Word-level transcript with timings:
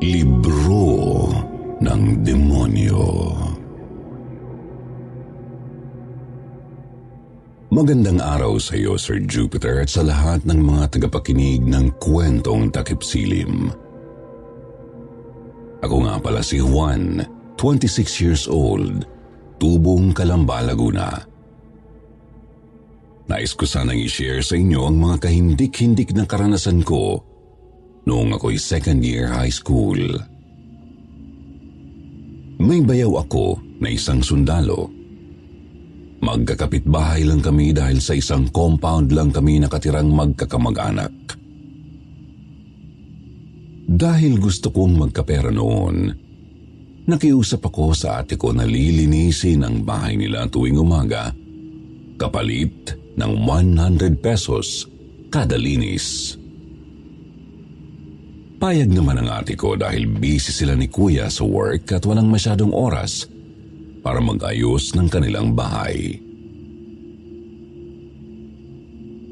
Libro 0.00 1.28
ng 1.76 2.24
Demonyo 2.24 3.04
Magandang 7.68 8.16
araw 8.24 8.56
sa 8.56 8.80
iyo, 8.80 8.96
Sir 8.96 9.20
Jupiter, 9.28 9.84
at 9.84 9.92
sa 9.92 10.00
lahat 10.00 10.48
ng 10.48 10.56
mga 10.56 10.96
tagapakinig 10.96 11.68
ng 11.68 12.00
kwentong 12.00 12.72
takipsilim. 12.72 13.68
Ako 15.84 15.96
nga 16.08 16.16
pala 16.16 16.40
si 16.40 16.64
Juan, 16.64 17.20
26 17.60 18.24
years 18.24 18.44
old, 18.48 19.04
tubong 19.60 20.16
Kalamba, 20.16 20.64
Laguna. 20.64 21.29
Nais 23.30 23.54
ko 23.54 23.62
sanang 23.62 23.94
i-share 23.94 24.42
sa 24.42 24.58
inyo 24.58 24.90
ang 24.90 24.98
mga 24.98 25.30
kahindik-hindik 25.30 26.10
na 26.18 26.26
karanasan 26.26 26.82
ko 26.82 27.22
noong 28.02 28.34
ako'y 28.34 28.58
second 28.58 29.06
year 29.06 29.30
high 29.30 29.54
school. 29.54 30.02
May 32.58 32.82
bayaw 32.82 33.22
ako 33.22 33.62
na 33.78 33.94
isang 33.94 34.18
sundalo. 34.18 34.90
Magkakapit-bahay 36.26 37.22
lang 37.22 37.38
kami 37.38 37.70
dahil 37.70 38.02
sa 38.02 38.18
isang 38.18 38.50
compound 38.50 39.14
lang 39.14 39.30
kami 39.30 39.62
nakatirang 39.62 40.10
magkakamag-anak. 40.10 41.14
Dahil 43.86 44.42
gusto 44.42 44.74
kong 44.74 45.06
magkapera 45.06 45.54
noon, 45.54 46.10
nakiusap 47.06 47.62
ako 47.62 47.94
sa 47.94 48.26
ate 48.26 48.34
ko 48.34 48.50
na 48.50 48.66
lilinisin 48.66 49.62
ang 49.62 49.86
bahay 49.86 50.18
nila 50.18 50.50
tuwing 50.50 50.82
umaga 50.82 51.30
kapalit 52.20 52.99
ng 53.20 53.44
100 53.44 54.16
pesos 54.24 54.88
kada 55.28 55.60
linis. 55.60 56.34
Payag 58.60 58.92
naman 58.92 59.20
ang 59.24 59.40
ate 59.40 59.56
ko 59.56 59.72
dahil 59.72 60.04
busy 60.04 60.52
sila 60.52 60.76
ni 60.76 60.88
kuya 60.88 61.32
sa 61.32 61.48
work 61.48 61.88
at 61.96 62.04
walang 62.04 62.28
masyadong 62.28 62.72
oras 62.76 63.24
para 64.04 64.20
mag-ayos 64.20 64.92
ng 64.96 65.08
kanilang 65.08 65.56
bahay. 65.56 66.20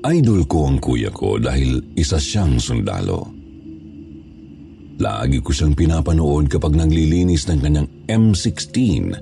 Idol 0.09 0.49
ko 0.49 0.73
ang 0.73 0.81
kuya 0.81 1.13
ko 1.13 1.37
dahil 1.37 1.93
isa 1.93 2.17
siyang 2.17 2.57
sundalo. 2.57 3.29
Lagi 4.97 5.45
ko 5.45 5.53
siyang 5.53 5.77
pinapanood 5.77 6.49
kapag 6.49 6.73
naglilinis 6.73 7.45
ng 7.53 7.61
kanyang 7.61 7.89
M16 8.09 9.13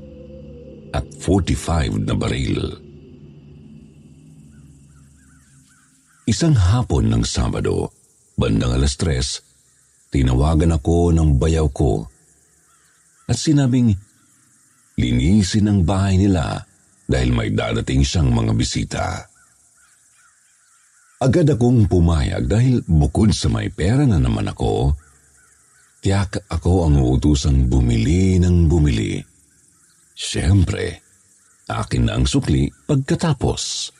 at 0.95 1.05
45 1.19 2.07
na 2.07 2.15
baril. 2.15 2.86
Isang 6.27 6.59
hapon 6.59 7.07
ng 7.07 7.23
Sabado, 7.23 7.95
bandang 8.35 8.75
alas 8.75 8.99
tres, 8.99 9.47
tinawagan 10.11 10.75
ako 10.75 11.15
ng 11.15 11.39
bayaw 11.39 11.71
ko 11.71 12.03
at 13.31 13.39
sinabing 13.39 13.95
linisin 14.99 15.71
ang 15.71 15.87
bahay 15.87 16.19
nila 16.19 16.67
dahil 17.07 17.31
may 17.31 17.55
dadating 17.55 18.03
siyang 18.03 18.35
mga 18.35 18.53
bisita. 18.59 19.07
Agad 21.23 21.47
akong 21.47 21.87
pumayag 21.87 22.51
dahil 22.51 22.83
bukod 22.83 23.31
sa 23.31 23.47
may 23.47 23.71
pera 23.71 24.03
na 24.03 24.19
naman 24.19 24.51
ako, 24.51 24.99
tiyak 26.03 26.43
ako 26.51 26.91
ang 26.91 27.07
utusang 27.07 27.71
bumili 27.71 28.43
ng 28.43 28.67
bumili. 28.67 29.23
Siyempre, 30.11 30.99
akin 31.71 32.11
na 32.11 32.19
ang 32.19 32.27
sukli 32.27 32.67
pagkatapos. 32.67 33.95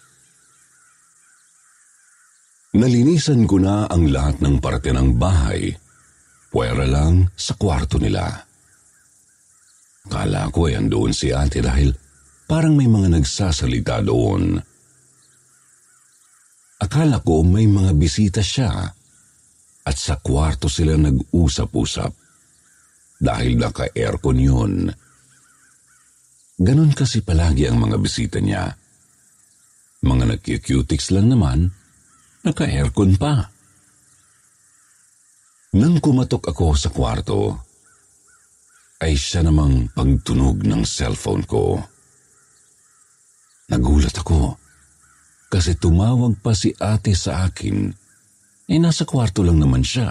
Nalinisan 2.77 3.49
ko 3.49 3.57
na 3.57 3.89
ang 3.89 4.13
lahat 4.13 4.45
ng 4.45 4.61
parte 4.61 4.93
ng 4.93 5.17
bahay, 5.17 5.73
puwera 6.53 6.85
lang 6.85 7.33
sa 7.33 7.57
kwarto 7.57 7.97
nila. 7.97 8.29
Kala 10.13 10.53
ko 10.53 10.69
ay 10.69 10.77
andoon 10.77 11.17
si 11.17 11.33
ate 11.33 11.65
dahil 11.65 11.97
parang 12.45 12.77
may 12.77 12.85
mga 12.85 13.17
nagsasalita 13.17 14.05
doon. 14.05 14.61
Akala 16.77 17.25
ko 17.25 17.41
may 17.41 17.65
mga 17.65 17.97
bisita 17.97 18.45
siya 18.45 18.69
at 19.89 19.97
sa 19.97 20.21
kwarto 20.21 20.69
sila 20.69 21.01
nag-usap-usap 21.01 22.13
dahil 23.17 23.57
naka-aircon 23.57 24.37
yun. 24.37 24.73
Ganon 26.61 26.93
kasi 26.93 27.25
palagi 27.25 27.73
ang 27.73 27.81
mga 27.81 27.97
bisita 27.97 28.37
niya. 28.37 28.69
Mga 30.05 30.37
nagkikutics 30.37 31.17
lang 31.17 31.33
naman, 31.33 31.73
naka-aircon 32.47 33.19
pa. 33.19 33.51
Nang 35.77 35.99
kumatok 35.99 36.47
ako 36.55 36.79
sa 36.79 36.89
kwarto, 36.95 37.59
ay 39.03 39.13
siya 39.13 39.45
namang 39.45 39.93
pagtunog 39.93 40.65
ng 40.65 40.83
cellphone 40.87 41.45
ko. 41.45 41.77
Nagulat 43.67 44.15
ako 44.15 44.57
kasi 45.51 45.75
tumawag 45.77 46.39
pa 46.39 46.55
si 46.55 46.71
ate 46.79 47.13
sa 47.13 47.51
akin 47.51 48.07
eh 48.67 48.79
nasa 48.83 49.07
kwarto 49.07 49.47
lang 49.47 49.63
naman 49.63 49.83
siya. 49.83 50.11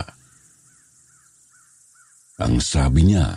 Ang 2.40 2.60
sabi 2.60 3.12
niya, 3.12 3.36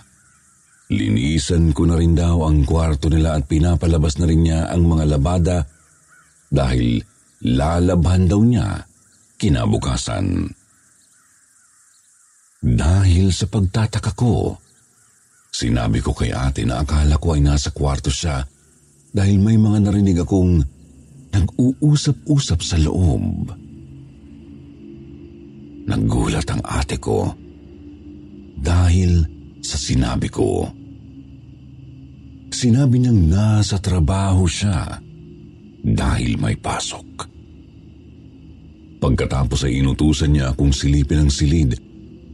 linisan 0.90 1.74
ko 1.74 1.86
na 1.86 1.98
rin 1.98 2.14
daw 2.14 2.46
ang 2.46 2.62
kwarto 2.66 3.10
nila 3.10 3.34
at 3.38 3.46
pinapalabas 3.46 4.18
na 4.18 4.26
rin 4.26 4.42
niya 4.46 4.70
ang 4.70 4.86
mga 4.86 5.04
labada 5.06 5.58
dahil 6.50 7.02
lalabhan 7.44 8.26
daw 8.26 8.40
niya 8.42 8.88
kinabukasan. 9.38 10.50
Dahil 12.58 13.30
sa 13.30 13.46
pagtataka 13.46 14.18
ko, 14.18 14.58
sinabi 15.54 16.02
ko 16.02 16.10
kay 16.10 16.34
ate 16.34 16.66
na 16.66 16.82
akala 16.82 17.14
ko 17.22 17.38
ay 17.38 17.42
nasa 17.42 17.70
kwarto 17.70 18.10
siya 18.10 18.42
dahil 19.14 19.38
may 19.38 19.54
mga 19.54 19.78
narinig 19.86 20.18
akong 20.26 20.58
nag-uusap-usap 21.30 22.60
sa 22.60 22.76
loob. 22.82 23.54
Nagulat 25.88 26.50
ang 26.50 26.62
ate 26.66 26.98
ko 26.98 27.30
dahil 28.58 29.22
sa 29.62 29.78
sinabi 29.78 30.28
ko. 30.28 30.66
Sinabi 32.50 32.98
niyang 32.98 33.22
nasa 33.30 33.78
trabaho 33.78 34.44
siya 34.50 35.07
dahil 35.94 36.40
may 36.40 36.56
pasok. 36.58 37.28
Pagkatapos 38.98 39.62
ay 39.62 39.78
inutusan 39.78 40.34
niya 40.34 40.50
akong 40.50 40.74
silipin 40.74 41.26
ang 41.26 41.30
silid 41.30 41.78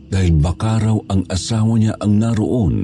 dahil 0.08 0.32
baka 0.40 0.80
raw 0.80 0.96
ang 1.12 1.28
asawa 1.28 1.76
niya 1.76 1.94
ang 2.00 2.12
naroon 2.16 2.76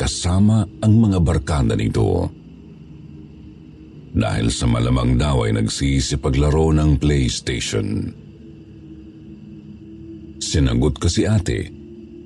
kasama 0.00 0.64
ang 0.80 0.94
mga 0.96 1.18
barkada 1.20 1.76
nito. 1.76 2.32
Dahil 4.14 4.48
sa 4.48 4.70
malamang 4.70 5.18
daw 5.18 5.44
ay 5.44 5.58
nagsisipaglaro 5.58 6.70
ng 6.72 6.90
PlayStation. 7.02 7.88
Sinagot 10.38 11.02
ko 11.02 11.10
si 11.10 11.26
ate 11.26 11.66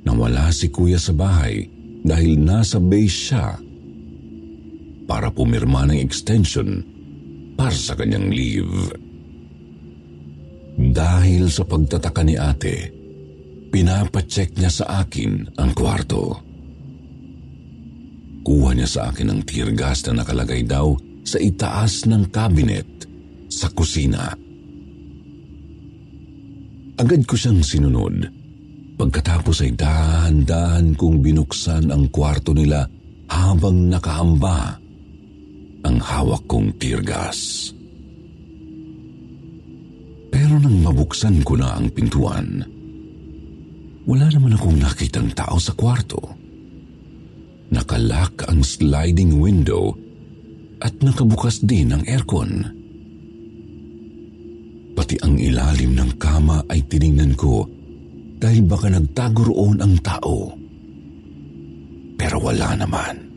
na 0.05 0.12
wala 0.12 0.53
si 0.53 0.69
kuya 0.69 1.00
sa 1.00 1.17
bahay 1.17 1.64
dahil 2.05 2.38
nasa 2.38 2.76
base 2.79 3.32
siya 3.32 3.56
para 5.08 5.32
pumirma 5.32 5.88
ng 5.88 5.99
extension 5.99 6.98
para 7.58 7.75
sa 7.75 7.99
kanyang 7.99 8.31
leave. 8.31 8.94
Dahil 10.78 11.50
sa 11.50 11.66
pagtataka 11.66 12.22
ni 12.22 12.38
ate, 12.38 12.94
pinapacheck 13.75 14.55
niya 14.55 14.70
sa 14.70 15.02
akin 15.02 15.58
ang 15.58 15.75
kwarto. 15.75 16.38
Kuha 18.46 18.78
niya 18.78 18.87
sa 18.87 19.00
akin 19.10 19.34
ang 19.34 19.40
tear 19.43 19.75
gas 19.75 20.06
na 20.06 20.22
nakalagay 20.22 20.62
daw 20.62 20.94
sa 21.26 21.43
itaas 21.43 22.06
ng 22.06 22.31
cabinet 22.31 22.87
sa 23.50 23.66
kusina. 23.75 24.31
Agad 26.99 27.26
ko 27.26 27.34
siyang 27.34 27.60
sinunod. 27.60 28.16
Pagkatapos 28.99 29.66
ay 29.66 29.75
dahan-dahan 29.78 30.94
kong 30.99 31.22
binuksan 31.22 31.90
ang 31.90 32.10
kwarto 32.10 32.50
nila 32.50 32.87
habang 33.31 33.87
nakahamba 33.87 34.88
ang 35.88 36.05
hawak 36.05 36.44
kong 36.44 36.76
tear 36.76 37.00
gas. 37.00 37.73
Pero 40.29 40.61
nang 40.61 40.85
mabuksan 40.85 41.40
ko 41.40 41.56
na 41.56 41.81
ang 41.81 41.88
pintuan, 41.88 42.61
wala 44.05 44.29
naman 44.29 44.52
akong 44.52 44.76
nakitang 44.76 45.32
tao 45.32 45.56
sa 45.56 45.73
kwarto. 45.73 46.20
Nakalak 47.73 48.44
ang 48.49 48.61
sliding 48.61 49.40
window 49.40 49.96
at 50.85 50.93
nakabukas 51.00 51.64
din 51.64 51.96
ang 51.96 52.05
aircon. 52.05 52.69
Pati 54.93 55.17
ang 55.25 55.41
ilalim 55.41 55.96
ng 55.96 56.20
kama 56.20 56.69
ay 56.69 56.84
tiningnan 56.84 57.32
ko 57.32 57.64
dahil 58.37 58.61
baka 58.69 58.93
nagtago 58.93 59.49
roon 59.49 59.81
ang 59.81 59.96
tao. 60.05 60.52
Pero 62.20 62.37
wala 62.44 62.76
naman. 62.76 63.28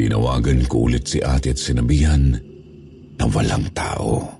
Tinawagan 0.00 0.64
ko 0.64 0.88
ulit 0.88 1.12
si 1.12 1.20
ate 1.20 1.52
at 1.52 1.60
sinabihan 1.60 2.32
na 3.20 3.24
walang 3.28 3.68
tao. 3.76 4.32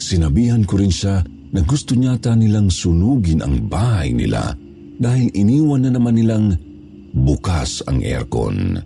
Sinabihan 0.00 0.64
ko 0.64 0.80
rin 0.80 0.88
siya 0.88 1.20
na 1.52 1.60
gusto 1.60 1.92
niyata 1.92 2.32
nilang 2.32 2.72
sunugin 2.72 3.44
ang 3.44 3.68
bahay 3.68 4.16
nila 4.16 4.56
dahil 4.96 5.28
iniwan 5.28 5.84
na 5.84 5.92
naman 5.92 6.16
nilang 6.16 6.56
bukas 7.12 7.84
ang 7.84 8.00
aircon. 8.00 8.80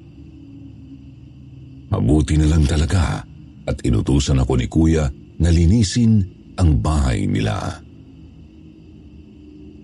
Mabuti 1.95 2.35
na 2.35 2.51
lang 2.51 2.67
talaga 2.67 3.23
at 3.71 3.79
inutusan 3.87 4.43
ako 4.43 4.59
ni 4.59 4.67
kuya 4.67 5.07
na 5.39 5.55
linisin 5.55 6.19
ang 6.59 6.83
bahay 6.83 7.31
nila. 7.31 7.79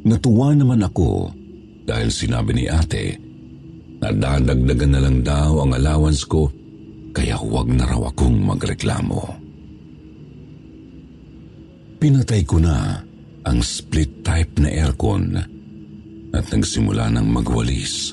Natuwa 0.02 0.50
naman 0.50 0.82
ako 0.82 1.30
dahil 1.86 2.10
sinabi 2.10 2.58
ni 2.58 2.66
ate 2.66 3.25
na 4.02 4.12
dadagdagan 4.12 4.92
na 4.92 5.00
lang 5.00 5.18
daw 5.24 5.64
ang 5.64 5.72
allowance 5.72 6.22
ko 6.28 6.48
kaya 7.16 7.36
huwag 7.40 7.72
na 7.72 7.88
raw 7.88 8.12
akong 8.12 8.36
magreklamo. 8.44 9.22
Pinatay 11.96 12.44
ko 12.44 12.60
na 12.60 13.00
ang 13.46 13.58
split 13.64 14.20
type 14.20 14.60
na 14.60 14.68
aircon 14.68 15.32
at 16.36 16.44
nagsimula 16.52 17.08
ng 17.16 17.26
magwalis. 17.32 18.12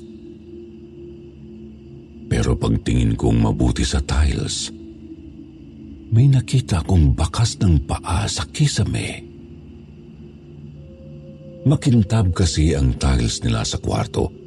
Pero 2.31 2.56
pagtingin 2.56 3.19
kong 3.19 3.44
mabuti 3.44 3.83
sa 3.83 4.00
tiles, 4.00 4.71
may 6.13 6.30
nakita 6.30 6.85
akong 6.85 7.12
bakas 7.12 7.59
ng 7.59 7.83
paa 7.83 8.24
sa 8.30 8.47
kisame. 8.47 9.25
Makintab 11.68 12.31
kasi 12.31 12.75
ang 12.77 12.95
tiles 12.95 13.41
nila 13.44 13.65
sa 13.65 13.81
kwarto. 13.81 14.43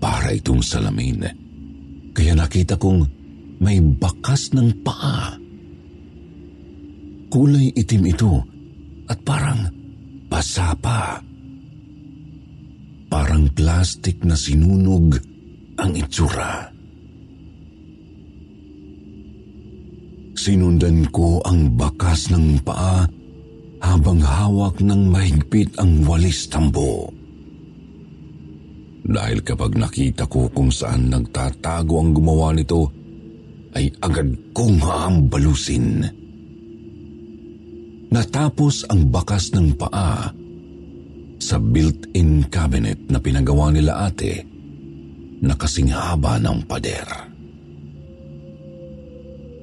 Para 0.00 0.32
itong 0.32 0.64
salamin. 0.64 1.22
Kaya 2.16 2.32
nakita 2.32 2.80
kong 2.80 3.04
may 3.60 3.78
bakas 3.78 4.56
ng 4.56 4.80
paa. 4.80 5.36
Kulay 7.30 7.70
itim 7.76 8.02
ito 8.08 8.34
at 9.06 9.20
parang 9.22 9.68
basa 10.26 10.72
pa. 10.80 11.20
Parang 13.12 13.52
plastic 13.52 14.24
na 14.24 14.34
sinunog 14.34 15.20
ang 15.78 15.92
itsura. 15.94 16.72
Sinundan 20.40 21.12
ko 21.12 21.44
ang 21.44 21.76
bakas 21.76 22.32
ng 22.32 22.64
paa 22.64 23.04
habang 23.84 24.24
hawak 24.24 24.80
ng 24.80 25.12
mahigpit 25.12 25.76
ang 25.76 26.00
walis 26.08 26.48
tambo. 26.48 27.12
Dahil 29.10 29.42
kapag 29.42 29.74
nakita 29.74 30.30
ko 30.30 30.46
kung 30.54 30.70
saan 30.70 31.10
nagtatago 31.10 31.98
ang 31.98 32.14
gumawa 32.14 32.54
nito, 32.54 32.86
ay 33.74 33.90
agad 33.98 34.54
kong 34.54 34.78
haambalusin. 34.78 36.06
Natapos 38.10 38.86
ang 38.86 39.10
bakas 39.10 39.50
ng 39.54 39.74
paa 39.74 40.30
sa 41.42 41.56
built-in 41.58 42.46
cabinet 42.46 43.10
na 43.10 43.18
pinagawa 43.18 43.74
nila 43.74 44.06
ate 44.06 44.46
na 45.42 45.58
kasing 45.58 45.90
ng 45.90 46.58
pader. 46.70 47.08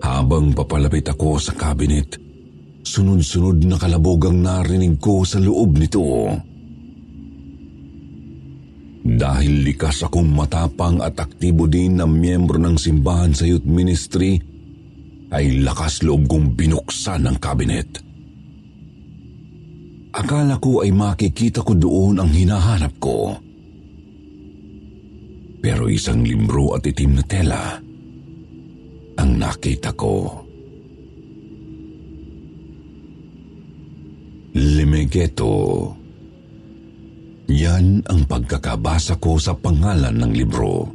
Habang 0.04 0.56
papalapit 0.56 1.08
ako 1.08 1.40
sa 1.40 1.56
cabinet, 1.56 2.20
sunod-sunod 2.84 3.64
na 3.68 3.80
kalabog 3.80 4.28
ang 4.28 4.44
narinig 4.44 5.00
ko 5.00 5.24
sa 5.28 5.40
loob 5.40 5.76
nito. 5.80 6.04
Dahil 9.07 9.63
likas 9.63 10.04
akong 10.04 10.27
matapang 10.27 11.00
at 11.00 11.15
aktibo 11.15 11.63
din 11.63 11.95
na 11.95 12.04
miyembro 12.04 12.59
ng 12.59 12.75
simbahan 12.75 13.31
sa 13.31 13.48
youth 13.48 13.63
ministry, 13.63 14.36
ay 15.31 15.63
lakas 15.63 16.04
loob 16.04 16.27
kong 16.27 16.59
binuksan 16.59 17.24
ang 17.24 17.39
kabinet. 17.39 17.88
Akala 20.12 20.59
ko 20.59 20.83
ay 20.83 20.92
makikita 20.92 21.63
ko 21.63 21.71
doon 21.71 22.19
ang 22.19 22.31
hinahanap 22.36 23.00
ko. 23.00 23.39
Pero 25.63 25.88
isang 25.88 26.27
limbro 26.27 26.75
at 26.75 26.83
itim 26.83 27.12
na 27.15 27.24
tela 27.24 27.80
ang 29.18 29.31
nakita 29.39 29.95
ko. 29.95 30.44
Limegeto. 34.57 35.56
Yan 37.48 38.04
ang 38.08 38.28
pagkakabasa 38.28 39.20
ko 39.24 39.40
sa 39.40 39.56
pangalan 39.56 40.16
ng 40.16 40.32
libro. 40.36 40.88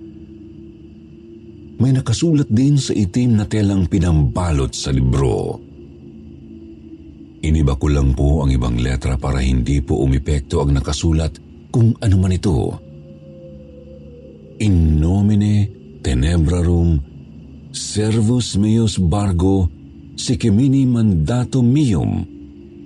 May 1.81 1.96
nakasulat 1.96 2.46
din 2.52 2.76
sa 2.78 2.93
itim 2.93 3.40
na 3.40 3.49
telang 3.49 3.88
pinambalot 3.88 4.70
sa 4.76 4.93
libro. 4.93 5.58
Iniba 7.43 7.75
ko 7.75 7.87
lang 7.90 8.14
po 8.14 8.46
ang 8.46 8.54
ibang 8.54 8.78
letra 8.78 9.19
para 9.19 9.43
hindi 9.43 9.82
po 9.82 10.04
umipekto 10.04 10.62
ang 10.62 10.78
nakasulat 10.78 11.34
kung 11.75 11.96
ano 11.99 12.16
man 12.20 12.37
ito 12.37 12.93
in 14.62 15.02
nomine 15.02 15.66
tenebrarum 16.06 17.02
servus 17.75 18.55
meus 18.55 18.94
bargo 18.94 19.66
sicemini 20.14 20.87
mandato 20.87 21.64
mium 21.64 22.22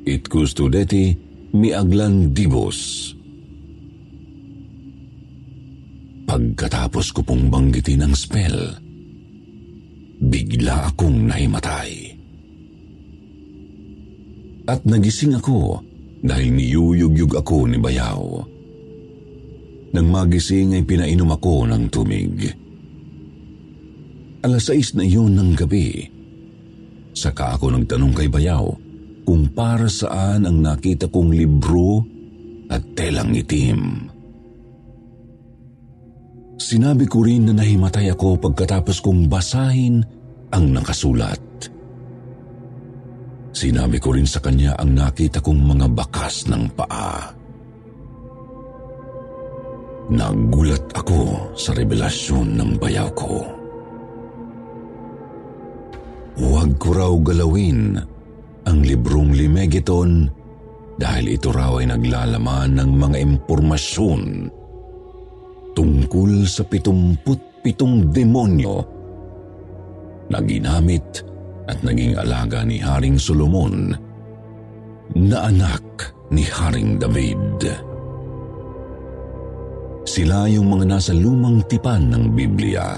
it 0.07 0.25
custodeti 0.31 1.13
mi 1.53 1.73
aglandibus. 1.77 3.13
Pagkatapos 6.27 7.15
ko 7.15 7.23
pong 7.23 7.47
banggitin 7.47 8.03
ang 8.03 8.15
spell, 8.19 8.83
bigla 10.19 10.91
akong 10.91 11.31
nahimatay. 11.31 12.19
At 14.67 14.83
nagising 14.83 15.39
ako 15.39 15.87
dahil 16.27 16.51
niyuyugyug 16.51 17.39
ako 17.39 17.71
ni 17.71 17.79
Bayaw. 17.79 18.43
Nang 19.95 20.09
magising 20.11 20.75
ay 20.75 20.83
pinainom 20.83 21.31
ako 21.31 21.71
ng 21.71 21.83
tumig. 21.95 22.51
Alas 24.43 24.67
6 24.67 24.99
na 24.99 25.07
iyon 25.07 25.31
ng 25.39 25.55
gabi. 25.55 26.11
Saka 27.15 27.55
ako 27.55 27.71
nagtanong 27.71 28.13
kay 28.19 28.27
Bayaw 28.27 28.67
kung 29.23 29.47
para 29.55 29.87
saan 29.87 30.43
ang 30.43 30.59
nakita 30.59 31.07
kong 31.07 31.31
libro 31.31 32.03
at 32.67 32.83
telang 32.99 33.31
itim. 33.31 34.11
Sinabi 36.67 37.07
ko 37.07 37.23
rin 37.23 37.47
na 37.47 37.55
nahimatay 37.55 38.11
ako 38.11 38.43
pagkatapos 38.43 38.99
kong 38.99 39.31
basahin 39.31 40.03
ang 40.51 40.75
nakasulat. 40.75 41.39
Sinabi 43.55 44.03
ko 44.03 44.11
rin 44.11 44.27
sa 44.27 44.43
kanya 44.43 44.75
ang 44.75 44.99
nakita 44.99 45.39
kong 45.39 45.63
mga 45.63 45.87
bakas 45.95 46.51
ng 46.51 46.67
paa. 46.75 47.31
Nagulat 50.11 50.91
ako 50.91 51.55
sa 51.55 51.71
revelasyon 51.71 52.59
ng 52.59 52.71
bayaw 52.83 53.15
ko. 53.15 53.47
Huwag 56.35 56.71
ko 56.83 56.89
raw 56.91 57.15
galawin 57.23 57.95
ang 58.67 58.79
librong 58.83 59.39
Limegeton 59.39 60.27
dahil 60.99 61.31
ito 61.31 61.55
raw 61.55 61.79
ay 61.79 61.95
naglalaman 61.95 62.75
ng 62.75 62.91
mga 62.91 63.17
impormasyon 63.23 64.51
tungkol 65.77 66.49
sa 66.49 66.65
pitumput 66.65 67.61
pitong 67.61 68.09
demonyo 68.09 68.81
na 70.33 70.41
ginamit 70.41 71.05
at 71.69 71.77
naging 71.85 72.17
alaga 72.17 72.65
ni 72.65 72.81
Haring 72.81 73.21
Solomon 73.21 73.93
na 75.13 75.53
anak 75.53 75.85
ni 76.33 76.43
Haring 76.43 76.97
David. 76.97 77.61
Sila 80.07 80.49
yung 80.49 80.73
mga 80.73 80.97
nasa 80.97 81.13
lumang 81.13 81.61
tipan 81.69 82.09
ng 82.09 82.25
Biblia. 82.33 82.97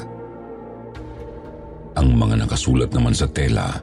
Ang 1.98 2.14
mga 2.14 2.46
nakasulat 2.46 2.94
naman 2.94 3.16
sa 3.16 3.26
tela 3.26 3.74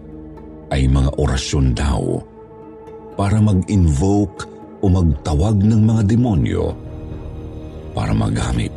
ay 0.72 0.88
mga 0.88 1.20
orasyon 1.20 1.76
daw 1.76 2.22
para 3.20 3.44
mag-invoke 3.44 4.48
o 4.80 4.88
magtawag 4.88 5.60
ng 5.60 5.82
mga 5.84 6.02
demonyo 6.16 6.85
para 7.96 8.12
magamit 8.12 8.76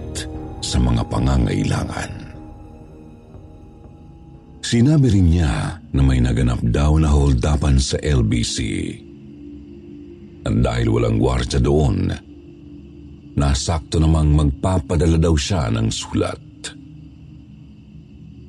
sa 0.63 0.79
mga 0.79 1.03
pangangailangan. 1.11 2.13
Sinabi 4.63 5.09
rin 5.11 5.29
niya 5.33 5.81
na 5.91 6.03
may 6.05 6.23
naganap 6.23 6.63
daw 6.63 6.95
na 7.01 7.11
hold-upan 7.11 7.83
sa 7.83 7.99
LBC. 7.99 8.57
At 10.47 10.55
dahil 10.63 10.93
walang 10.93 11.19
gwardya 11.19 11.59
doon, 11.59 12.13
nasakto 13.35 13.99
namang 13.99 14.39
magpapadala 14.39 15.19
daw 15.19 15.35
siya 15.35 15.73
ng 15.73 15.89
sulat. 15.89 16.43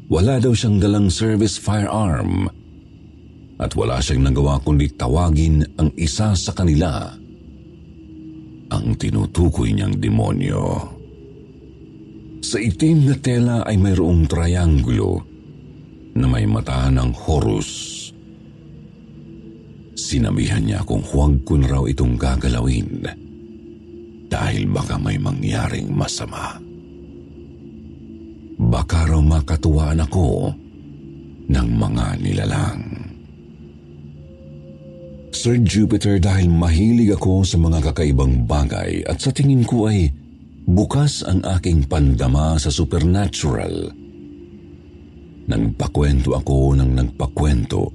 Wala 0.10 0.42
daw 0.42 0.52
siyang 0.52 0.82
dalang 0.82 1.08
service 1.08 1.56
firearm 1.62 2.50
at 3.62 3.72
wala 3.78 4.02
siyang 4.02 4.26
nagawa 4.26 4.58
kundi 4.60 4.90
tawagin 4.98 5.62
ang 5.78 5.94
isa 5.96 6.34
sa 6.34 6.52
kanila 6.52 7.14
ang 8.70 8.94
tinutukoy 8.98 9.74
niyang 9.74 9.98
demonyo. 9.98 10.66
Sa 12.40 12.58
itim 12.58 13.10
na 13.10 13.16
tela 13.20 13.58
ay 13.68 13.76
mayroong 13.76 14.26
triangulo 14.30 15.22
na 16.16 16.26
may 16.26 16.46
mata 16.48 16.88
ng 16.90 17.12
Horus. 17.14 17.70
Sinabihan 20.00 20.64
niya 20.64 20.82
kung 20.88 21.04
huwag 21.04 21.44
ko 21.44 21.60
na 21.60 21.68
raw 21.68 21.84
itong 21.86 22.16
gagalawin 22.16 23.04
dahil 24.30 24.64
baka 24.72 24.96
may 24.96 25.20
mangyaring 25.20 25.92
masama. 25.92 26.56
Baka 28.60 29.10
raw 29.10 29.20
makatuwaan 29.20 30.04
ako 30.06 30.54
ng 31.50 31.68
mga 31.76 32.06
nilalang. 32.22 32.99
Sir 35.30 35.62
Jupiter 35.62 36.18
dahil 36.18 36.50
mahilig 36.50 37.14
ako 37.16 37.46
sa 37.46 37.56
mga 37.62 37.92
kakaibang 37.92 38.50
bagay 38.50 39.06
at 39.06 39.22
sa 39.22 39.30
tingin 39.30 39.64
ko 39.64 39.88
ay 39.88 40.10
bukas 40.66 41.22
ang 41.26 41.46
aking 41.46 41.86
pandama 41.86 42.58
sa 42.58 42.74
supernatural 42.74 43.94
Nagpakwento 45.50 46.38
ako 46.38 46.78
ng 46.78 46.94
nagpakwento 46.94 47.90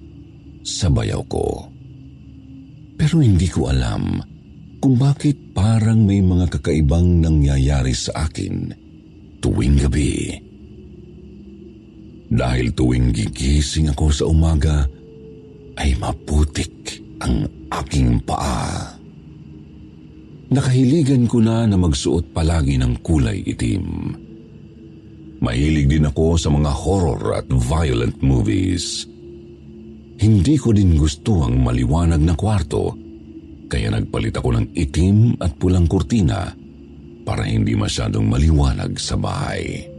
sa 0.67 0.91
bayaw 0.91 1.23
ko. 1.31 1.71
Pero 2.99 3.23
hindi 3.23 3.47
ko 3.47 3.71
alam 3.71 4.19
kung 4.83 4.99
bakit 4.99 5.55
parang 5.55 6.03
may 6.03 6.19
mga 6.19 6.51
kakaibang 6.51 7.23
nangyayari 7.23 7.95
sa 7.95 8.27
akin 8.27 8.75
tuwing 9.39 9.79
gabi. 9.79 10.35
Dahil 12.35 12.75
tuwing 12.75 13.15
gigising 13.15 13.95
ako 13.95 14.11
sa 14.11 14.27
umaga, 14.27 14.91
ay 15.79 15.95
maputik 15.95 17.04
ang 17.23 17.47
aking 17.71 18.19
paa. 18.25 18.95
Nakahiligan 20.55 21.27
ko 21.27 21.43
na 21.43 21.67
na 21.67 21.75
magsuot 21.75 22.31
palagi 22.31 22.79
ng 22.79 23.03
kulay 23.03 23.43
itim. 23.43 24.15
Mahilig 25.43 25.91
din 25.91 26.09
ako 26.09 26.39
sa 26.39 26.49
mga 26.49 26.71
horror 26.71 27.37
at 27.37 27.47
violent 27.51 28.23
movies. 28.23 29.05
Hindi 30.17 30.55
ko 30.57 30.71
din 30.71 30.95
gusto 30.95 31.45
ang 31.45 31.61
maliwanag 31.61 32.23
na 32.23 32.39
kwarto, 32.39 32.95
kaya 33.67 33.91
nagpalit 33.93 34.39
ako 34.39 34.57
ng 34.57 34.67
itim 34.79 35.35
at 35.43 35.53
pulang 35.59 35.91
kurtina 35.91 36.55
para 37.27 37.43
hindi 37.43 37.75
masyadong 37.75 38.29
maliwanag 38.31 38.95
sa 38.97 39.19
bahay. 39.19 39.94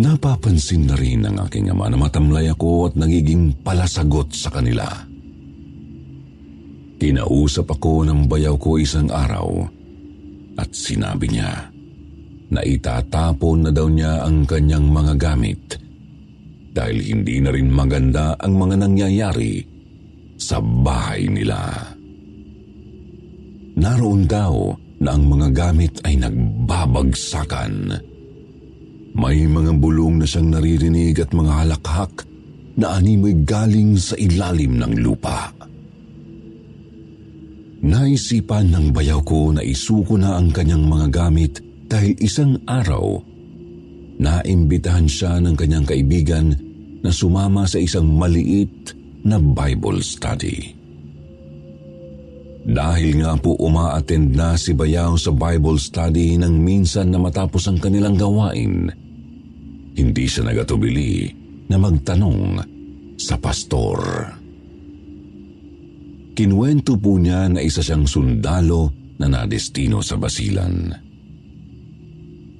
Napapansin 0.00 0.88
na 0.88 0.96
rin 0.96 1.26
ng 1.26 1.36
aking 1.48 1.68
ama 1.68 1.92
na 1.92 2.00
matamlay 2.00 2.48
ako 2.48 2.88
at 2.88 2.94
nagiging 2.96 3.52
palasagot 3.60 4.32
sa 4.32 4.48
kanila. 4.48 4.88
Kinausap 6.96 7.66
ako 7.68 8.08
ng 8.08 8.30
bayaw 8.30 8.56
ko 8.56 8.78
isang 8.80 9.10
araw 9.10 9.68
at 10.56 10.70
sinabi 10.72 11.28
niya, 11.28 11.72
na 12.52 12.60
itatapon 12.60 13.64
na 13.64 13.70
daw 13.72 13.88
niya 13.88 14.28
ang 14.28 14.44
kanyang 14.44 14.84
mga 14.84 15.16
gamit 15.16 15.80
dahil 16.76 17.00
hindi 17.00 17.40
na 17.40 17.48
rin 17.48 17.72
maganda 17.72 18.36
ang 18.36 18.60
mga 18.60 18.76
nangyayari 18.84 19.64
sa 20.36 20.60
bahay 20.60 21.32
nila. 21.32 21.58
Naroon 23.72 24.28
daw 24.28 24.76
na 25.00 25.16
ang 25.16 25.24
mga 25.32 25.48
gamit 25.52 25.96
ay 26.04 26.20
nagbabagsakan. 26.20 27.96
May 29.12 29.44
mga 29.44 29.76
bulong 29.76 30.20
na 30.20 30.26
siyang 30.26 30.56
naririnig 30.56 31.20
at 31.20 31.36
mga 31.36 31.52
halakhak 31.52 32.24
na 32.80 32.96
animoy 32.96 33.36
galing 33.44 34.00
sa 34.00 34.16
ilalim 34.16 34.80
ng 34.80 35.04
lupa. 35.04 35.52
Naisipan 37.82 38.72
ng 38.72 38.86
bayaw 38.94 39.20
ko 39.26 39.52
na 39.52 39.60
isuko 39.60 40.16
na 40.16 40.38
ang 40.38 40.54
kanyang 40.54 40.86
mga 40.86 41.06
gamit 41.12 41.60
dahil 41.90 42.16
isang 42.22 42.56
araw, 42.64 43.20
naimbitahan 44.22 45.10
siya 45.10 45.42
ng 45.42 45.58
kanyang 45.58 45.84
kaibigan 45.84 46.56
na 47.02 47.10
sumama 47.10 47.66
sa 47.66 47.82
isang 47.82 48.06
maliit 48.06 48.94
na 49.26 49.36
Bible 49.36 50.00
study. 50.00 50.78
Dahil 52.62 53.18
nga 53.18 53.34
po 53.34 53.58
umaattend 53.58 54.38
na 54.38 54.54
si 54.54 54.70
Bayaw 54.70 55.18
sa 55.18 55.34
Bible 55.34 55.82
study 55.82 56.38
nang 56.38 56.62
minsan 56.62 57.10
na 57.10 57.18
matapos 57.18 57.66
ang 57.66 57.82
kanilang 57.82 58.14
gawain, 58.14 58.86
hindi 59.96 60.24
siya 60.24 60.48
nagatubili 60.48 61.28
na 61.68 61.76
magtanong 61.76 62.44
sa 63.20 63.36
pastor. 63.36 64.00
Kinwento 66.32 66.96
po 66.96 67.20
niya 67.20 67.52
na 67.52 67.60
isa 67.60 67.84
siyang 67.84 68.08
sundalo 68.08 68.88
na 69.20 69.28
nadestino 69.28 70.00
sa 70.00 70.16
basilan. 70.16 70.90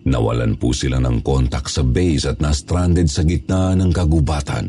Nawalan 0.02 0.58
po 0.58 0.74
sila 0.74 0.98
ng 0.98 1.22
kontak 1.22 1.70
sa 1.70 1.86
base 1.86 2.26
at 2.26 2.42
na-stranded 2.42 3.06
sa 3.06 3.22
gitna 3.22 3.72
ng 3.78 3.90
kagubatan. 3.94 4.68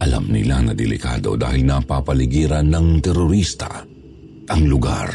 Alam 0.00 0.24
nila 0.32 0.64
na 0.64 0.72
delikado 0.72 1.36
dahil 1.36 1.68
napapaligiran 1.68 2.64
ng 2.72 3.04
terorista 3.04 3.84
ang 4.48 4.62
lugar. 4.64 5.10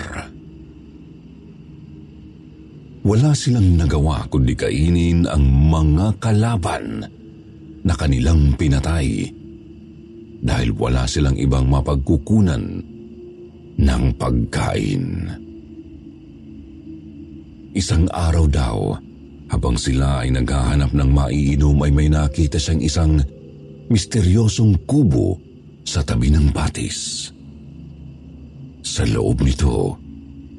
Wala 3.05 3.38
silang 3.38 3.77
nagawa 3.77 4.25
kundi 4.33 4.57
kainin 4.57 5.29
ang 5.29 5.45
mga 5.45 6.17
kalaban 6.17 7.05
na 7.85 7.93
kanilang 7.93 8.57
pinatay 8.57 9.29
dahil 10.41 10.74
wala 10.74 11.05
silang 11.05 11.38
ibang 11.38 11.69
mapagkukunan 11.69 12.81
ng 13.77 14.03
pagkain. 14.17 15.05
Isang 17.77 18.09
araw 18.09 18.45
daw, 18.50 18.77
habang 19.53 19.77
sila 19.77 20.25
ay 20.25 20.33
naghahanap 20.33 20.89
ng 20.89 21.09
maiinom 21.13 21.77
ay 21.85 21.91
may 21.93 22.09
nakita 22.09 22.57
siyang 22.57 22.81
isang 22.81 23.13
misteryosong 23.85 24.81
kubo 24.89 25.38
sa 25.85 26.01
tabi 26.01 26.33
ng 26.33 26.50
batis. 26.50 27.29
Sa 28.81 29.05
loob 29.05 29.45
nito 29.45 29.93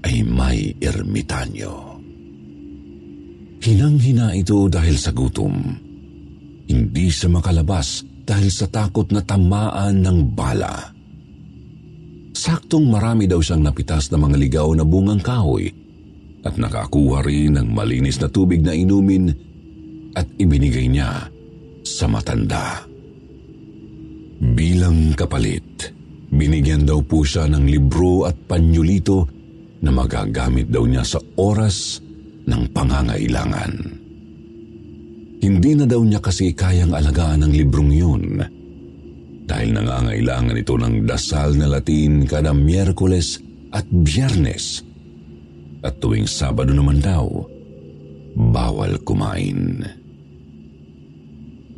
ay 0.07 0.23
may 0.23 0.79
ermitanyo. 0.79 1.96
Hinang-hina 3.67 4.31
ito 4.31 4.71
dahil 4.71 4.95
sa 4.95 5.11
gutom. 5.11 5.59
Hindi 6.71 7.11
siya 7.11 7.27
makalabas 7.27 8.07
dahil 8.23 8.47
sa 8.47 8.71
takot 8.71 9.11
na 9.11 9.19
tamaan 9.27 10.07
ng 10.07 10.19
bala. 10.39 10.95
Saktong 12.31 12.87
marami 12.87 13.27
daw 13.27 13.43
siyang 13.43 13.67
napitas 13.67 14.07
na 14.15 14.23
mga 14.23 14.39
ligaw 14.39 14.71
na 14.71 14.87
bungang 14.87 15.19
kahoy 15.19 15.67
at 16.47 16.55
nakakuha 16.55 17.27
rin 17.27 17.59
ng 17.59 17.75
malinis 17.75 18.23
na 18.23 18.31
tubig 18.31 18.63
na 18.63 18.71
inumin 18.71 19.35
at 20.15 20.31
ibinigay 20.39 20.87
niya 20.87 21.27
sa 21.83 22.07
matanda. 22.07 22.87
Bilang 24.47 25.19
kapalit, 25.19 25.91
binigyan 26.31 26.87
daw 26.87 27.03
po 27.03 27.27
siya 27.27 27.51
ng 27.51 27.67
libro 27.67 28.31
at 28.31 28.39
panyulito 28.47 29.27
na 29.83 29.91
magagamit 29.91 30.71
daw 30.71 30.87
niya 30.87 31.03
sa 31.03 31.19
oras 31.35 32.06
ng 32.47 32.63
pangangailangan. 32.71 33.73
Hindi 35.43 35.71
na 35.77 35.85
daw 35.85 36.01
niya 36.03 36.19
kasi 36.23 36.57
kayang 36.57 36.97
alagaan 36.97 37.45
ang 37.47 37.53
librong 37.53 37.93
yun 37.93 38.25
dahil 39.47 39.79
nangangailangan 39.79 40.59
ito 40.59 40.75
ng 40.75 41.07
dasal 41.07 41.55
na 41.55 41.71
Latin 41.71 42.27
kada 42.27 42.51
Miyerkules 42.51 43.39
at 43.71 43.87
Biyernes 43.87 44.83
at 45.87 46.03
tuwing 46.03 46.27
Sabado 46.27 46.75
naman 46.75 46.99
daw, 46.99 47.47
bawal 48.35 48.99
kumain. 49.07 49.87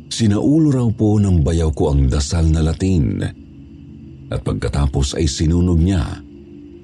Sinaulo 0.09 0.73
raw 0.73 0.87
po 0.89 1.21
ng 1.21 1.45
bayaw 1.45 1.69
ko 1.69 1.93
ang 1.93 2.09
dasal 2.09 2.49
na 2.49 2.65
Latin 2.65 3.21
at 4.33 4.41
pagkatapos 4.41 5.13
ay 5.13 5.29
sinunog 5.29 5.77
niya 5.77 6.01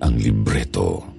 ang 0.06 0.15
libreto. 0.22 1.15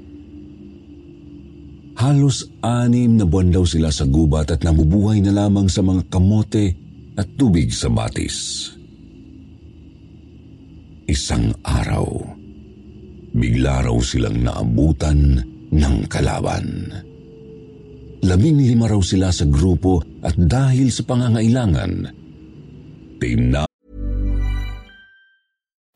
Halos 1.96 2.44
anim 2.60 3.16
na 3.16 3.24
buwan 3.24 3.48
daw 3.48 3.64
sila 3.64 3.88
sa 3.88 4.04
gubat 4.04 4.52
at 4.52 4.60
nabubuhay 4.60 5.24
na 5.24 5.32
lamang 5.32 5.64
sa 5.64 5.80
mga 5.80 6.04
kamote 6.12 6.76
at 7.16 7.24
tubig 7.40 7.72
sa 7.72 7.88
batis. 7.88 8.68
Isang 11.08 11.56
araw, 11.64 12.04
bigla 13.32 13.88
raw 13.88 13.96
silang 14.04 14.44
naabutan 14.44 15.40
ng 15.72 15.96
kalaban. 16.12 16.92
Labing 18.20 18.60
lima 18.60 18.92
raw 18.92 19.00
sila 19.00 19.32
sa 19.32 19.48
grupo 19.48 20.04
at 20.20 20.36
dahil 20.36 20.92
sa 20.92 21.00
pangangailangan, 21.06 21.92
tina 23.16 23.64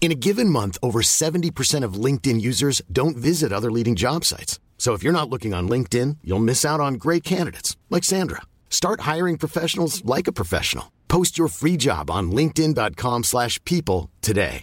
In 0.00 0.12
a 0.12 0.14
given 0.14 0.48
month, 0.48 0.78
over 0.82 1.02
70% 1.02 1.82
of 1.82 1.94
LinkedIn 1.98 2.40
users 2.40 2.80
don't 2.92 3.16
visit 3.16 3.50
other 3.52 3.72
leading 3.72 3.96
job 3.96 4.24
sites. 4.24 4.60
So 4.78 4.94
if 4.94 5.02
you're 5.02 5.10
not 5.10 5.28
looking 5.28 5.52
on 5.52 5.68
LinkedIn, 5.68 6.18
you'll 6.22 6.38
miss 6.38 6.64
out 6.64 6.78
on 6.78 6.94
great 6.94 7.24
candidates 7.24 7.76
like 7.90 8.04
Sandra. 8.04 8.42
Start 8.70 9.00
hiring 9.00 9.36
professionals 9.36 10.04
like 10.04 10.28
a 10.28 10.32
professional. 10.32 10.92
Post 11.08 11.38
your 11.38 11.48
free 11.48 11.76
job 11.76 12.08
on 12.08 12.30
linkedin.com/people 12.30 14.10
today. 14.22 14.62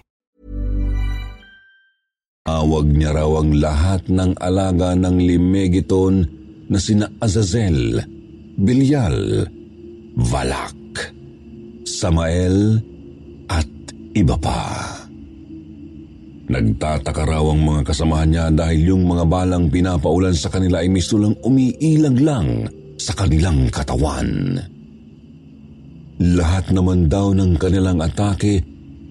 Awag 2.44 2.92
niya 2.92 3.16
raw 3.16 3.40
ang 3.40 3.56
lahat 3.56 4.12
ng 4.12 4.36
alaga 4.44 5.00
ng 5.00 5.16
limegiton 5.16 6.28
na 6.68 6.76
sina 6.76 7.08
Azazel, 7.24 8.04
Bilyal, 8.60 9.48
Valak, 10.20 11.16
Samael, 11.88 12.84
at 13.48 13.72
iba 14.12 14.36
pa. 14.36 15.03
Nagtataka 16.44 17.24
raw 17.24 17.44
ang 17.48 17.64
mga 17.64 17.82
kasamahan 17.88 18.30
niya 18.30 18.46
dahil 18.52 18.96
yung 18.96 19.08
mga 19.08 19.24
balang 19.24 19.72
pinapaulan 19.72 20.36
sa 20.36 20.52
kanila 20.52 20.84
ay 20.84 20.92
misulang 20.92 21.40
umiilag 21.40 22.20
lang 22.20 22.68
sa 23.00 23.16
kanilang 23.16 23.72
katawan. 23.72 24.60
Lahat 26.20 26.68
naman 26.76 27.08
daw 27.08 27.32
ng 27.32 27.56
kanilang 27.56 28.04
atake 28.04 28.60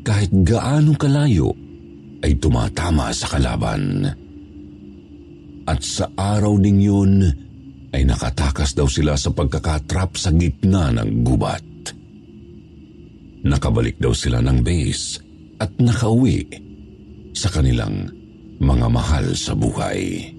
kahit 0.05 0.29
gaano 0.45 0.93
kalayo 1.01 1.57
ay 2.21 2.37
tumatama 2.37 3.09
sa 3.17 3.33
kalaban. 3.33 4.13
At 5.65 5.81
sa 5.81 6.13
araw 6.13 6.61
ding 6.61 6.85
yun 6.85 7.27
ay 7.97 8.05
nakatakas 8.05 8.77
daw 8.77 8.85
sila 8.85 9.17
sa 9.17 9.33
pagkakatrap 9.33 10.21
sa 10.21 10.29
gitna 10.37 10.93
ng 10.93 11.25
gubat. 11.25 11.65
Nakabalik 13.43 13.97
daw 13.99 14.13
sila 14.13 14.45
ng 14.45 14.61
base 14.61 15.19
at 15.59 15.71
nakauwi 15.81 16.72
sa 17.43 17.51
kanilang 17.51 18.07
mga 18.63 18.87
mahal 18.87 19.35
sa 19.35 19.51
buhay. 19.59 20.31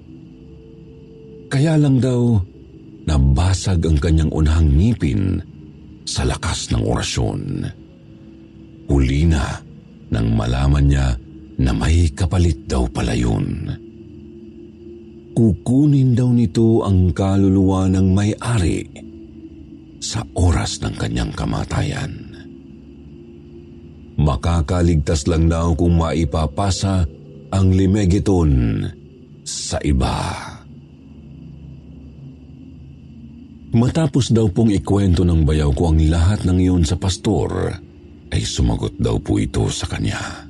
Kaya 1.52 1.76
lang 1.76 2.00
daw, 2.00 2.40
nabasag 3.04 3.84
ang 3.84 4.00
kanyang 4.00 4.32
unhang 4.32 4.72
ngipin 4.72 5.44
sa 6.08 6.24
lakas 6.24 6.72
ng 6.72 6.80
orasyon. 6.80 7.68
Huli 8.88 9.28
na 9.28 9.60
nang 10.16 10.32
malaman 10.32 10.86
niya 10.88 11.08
na 11.60 11.76
may 11.76 12.08
kapalit 12.16 12.64
daw 12.72 12.88
pala 12.88 13.12
yun. 13.12 13.68
Kukunin 15.36 16.16
daw 16.16 16.32
nito 16.32 16.88
ang 16.88 17.12
kaluluwa 17.12 17.92
ng 17.92 18.08
may-ari 18.16 18.80
sa 20.00 20.24
oras 20.40 20.80
ng 20.80 20.96
kanyang 20.96 21.36
kamatayan. 21.36 22.23
Makakaligtas 24.24 25.28
lang 25.28 25.52
daw 25.52 25.76
kung 25.76 26.00
maipapasa 26.00 27.04
ang 27.52 27.68
limegiton 27.76 28.80
sa 29.44 29.76
iba. 29.84 30.16
Matapos 33.74 34.32
daw 34.32 34.48
pong 34.48 34.72
ikwento 34.72 35.28
ng 35.28 35.44
bayaw 35.44 35.76
ko 35.76 35.92
ang 35.92 36.00
lahat 36.08 36.48
ng 36.48 36.58
iyon 36.62 36.84
sa 36.88 36.96
pastor, 36.96 37.74
ay 38.32 38.42
sumagot 38.48 38.96
daw 38.96 39.20
po 39.20 39.42
ito 39.42 39.68
sa 39.68 39.90
kanya. 39.92 40.48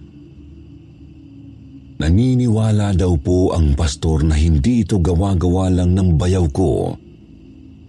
Naniniwala 1.98 2.94
daw 2.94 3.16
po 3.18 3.56
ang 3.56 3.74
pastor 3.74 4.28
na 4.28 4.36
hindi 4.38 4.84
ito 4.84 5.00
gawa-gawa 5.00 5.72
lang 5.72 5.96
ng 5.96 6.20
bayaw 6.20 6.46
ko 6.52 7.00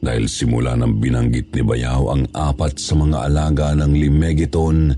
dahil 0.05 0.29
simula 0.29 0.77
nang 0.77 1.01
binanggit 1.01 1.49
ni 1.57 1.65
Bayaw 1.65 2.13
ang 2.13 2.29
apat 2.37 2.77
sa 2.77 2.93
mga 2.93 3.25
alaga 3.25 3.73
ng 3.73 3.93
Limegiton 3.97 4.93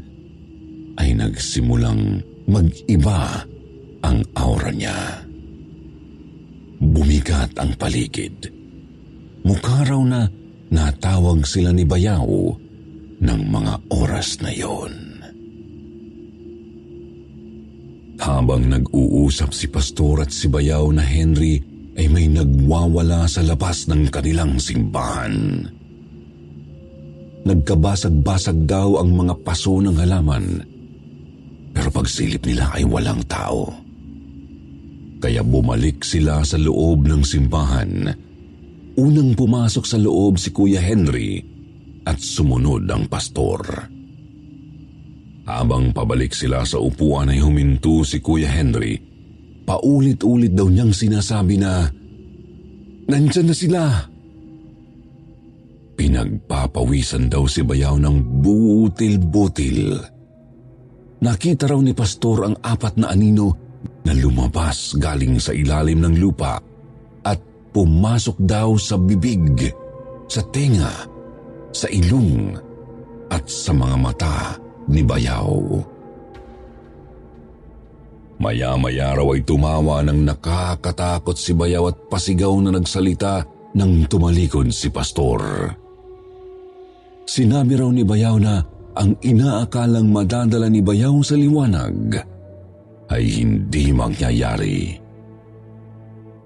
ay 0.96 1.16
nagsimulang 1.16 2.20
mag-iba 2.48 3.44
ang 4.04 4.18
aura 4.38 4.70
niya. 4.70 5.22
Bumigat 6.76 7.56
ang 7.56 7.72
paligid. 7.80 8.52
Mukha 9.46 9.86
raw 9.86 10.02
na 10.02 10.28
natawag 10.68 11.46
sila 11.46 11.70
ni 11.72 11.86
Bayaw 11.86 12.28
ng 13.16 13.42
mga 13.48 13.74
oras 13.94 14.42
na 14.44 14.52
yon. 14.52 14.92
Habang 18.16 18.66
nag-uusap 18.66 19.52
si 19.52 19.70
Pastor 19.70 20.24
at 20.24 20.32
si 20.32 20.48
Bayaw 20.48 20.88
na 20.90 21.04
Henry 21.04 21.62
ay 21.96 22.08
may 22.12 22.28
nagwawala 22.28 23.24
sa 23.24 23.40
labas 23.40 23.88
ng 23.88 24.08
kanilang 24.12 24.60
simbahan. 24.60 25.64
Nagkabasag-basag 27.46 28.66
daw 28.66 28.98
ang 29.00 29.14
mga 29.14 29.34
paso 29.46 29.78
ng 29.78 29.94
halaman, 29.94 30.75
pero 31.76 31.92
pagsilip 31.92 32.48
nila 32.48 32.72
ay 32.72 32.88
walang 32.88 33.20
tao. 33.28 33.68
Kaya 35.20 35.44
bumalik 35.44 36.00
sila 36.00 36.40
sa 36.40 36.56
loob 36.56 37.04
ng 37.04 37.20
simbahan. 37.20 38.08
Unang 38.96 39.36
pumasok 39.36 39.84
sa 39.84 40.00
loob 40.00 40.40
si 40.40 40.56
Kuya 40.56 40.80
Henry 40.80 41.44
at 42.08 42.16
sumunod 42.16 42.88
ang 42.88 43.04
pastor. 43.12 43.60
Habang 45.44 45.92
pabalik 45.92 46.32
sila 46.32 46.64
sa 46.64 46.80
upuan 46.80 47.28
ay 47.28 47.44
huminto 47.44 48.00
si 48.08 48.24
Kuya 48.24 48.48
Henry. 48.48 48.96
Paulit-ulit 49.68 50.56
daw 50.56 50.72
niyang 50.72 50.96
sinasabi 50.96 51.60
na, 51.60 51.92
Nandyan 53.06 53.52
na 53.52 53.54
sila! 53.54 53.82
Pinagpapawisan 55.96 57.28
daw 57.28 57.44
si 57.44 57.60
Bayaw 57.60 58.00
ng 58.00 58.40
butil-butil. 58.40 60.15
Nakita 61.26 61.66
raw 61.66 61.82
ni 61.82 61.90
Pastor 61.90 62.46
ang 62.46 62.54
apat 62.62 63.02
na 63.02 63.10
anino 63.10 63.50
na 64.06 64.14
lumabas 64.14 64.94
galing 64.94 65.42
sa 65.42 65.50
ilalim 65.50 65.98
ng 65.98 66.22
lupa 66.22 66.54
at 67.26 67.38
pumasok 67.74 68.38
daw 68.46 68.78
sa 68.78 68.94
bibig, 68.94 69.66
sa 70.30 70.46
tenga, 70.54 70.94
sa 71.74 71.90
ilong 71.90 72.54
at 73.26 73.42
sa 73.50 73.74
mga 73.74 73.96
mata 73.98 74.54
ni 74.86 75.02
Bayaw. 75.02 75.82
Maya-maya 78.38 79.18
raw 79.18 79.26
ay 79.34 79.42
tumawa 79.42 80.06
ng 80.06 80.30
nakakatakot 80.30 81.34
si 81.34 81.58
Bayaw 81.58 81.90
at 81.90 82.06
pasigaw 82.06 82.54
na 82.62 82.70
nagsalita 82.70 83.42
nang 83.74 84.06
tumalikod 84.06 84.70
si 84.70 84.94
Pastor. 84.94 85.42
Sinabi 87.26 87.74
raw 87.74 87.90
ni 87.90 88.06
Bayaw 88.06 88.38
na 88.38 88.75
ang 88.96 89.12
inaakalang 89.20 90.08
madadala 90.08 90.72
ni 90.72 90.80
Bayaw 90.80 91.20
sa 91.20 91.36
liwanag 91.36 92.16
ay 93.12 93.24
hindi 93.44 93.92
mangyayari. 93.92 94.96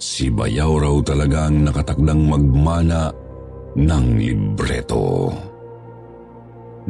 Si 0.01 0.29
Bayaw 0.29 0.73
raw 0.83 0.97
talagang 1.07 1.63
nakatakdang 1.63 2.27
magmana 2.27 3.15
ng 3.79 4.07
libreto. 4.19 5.31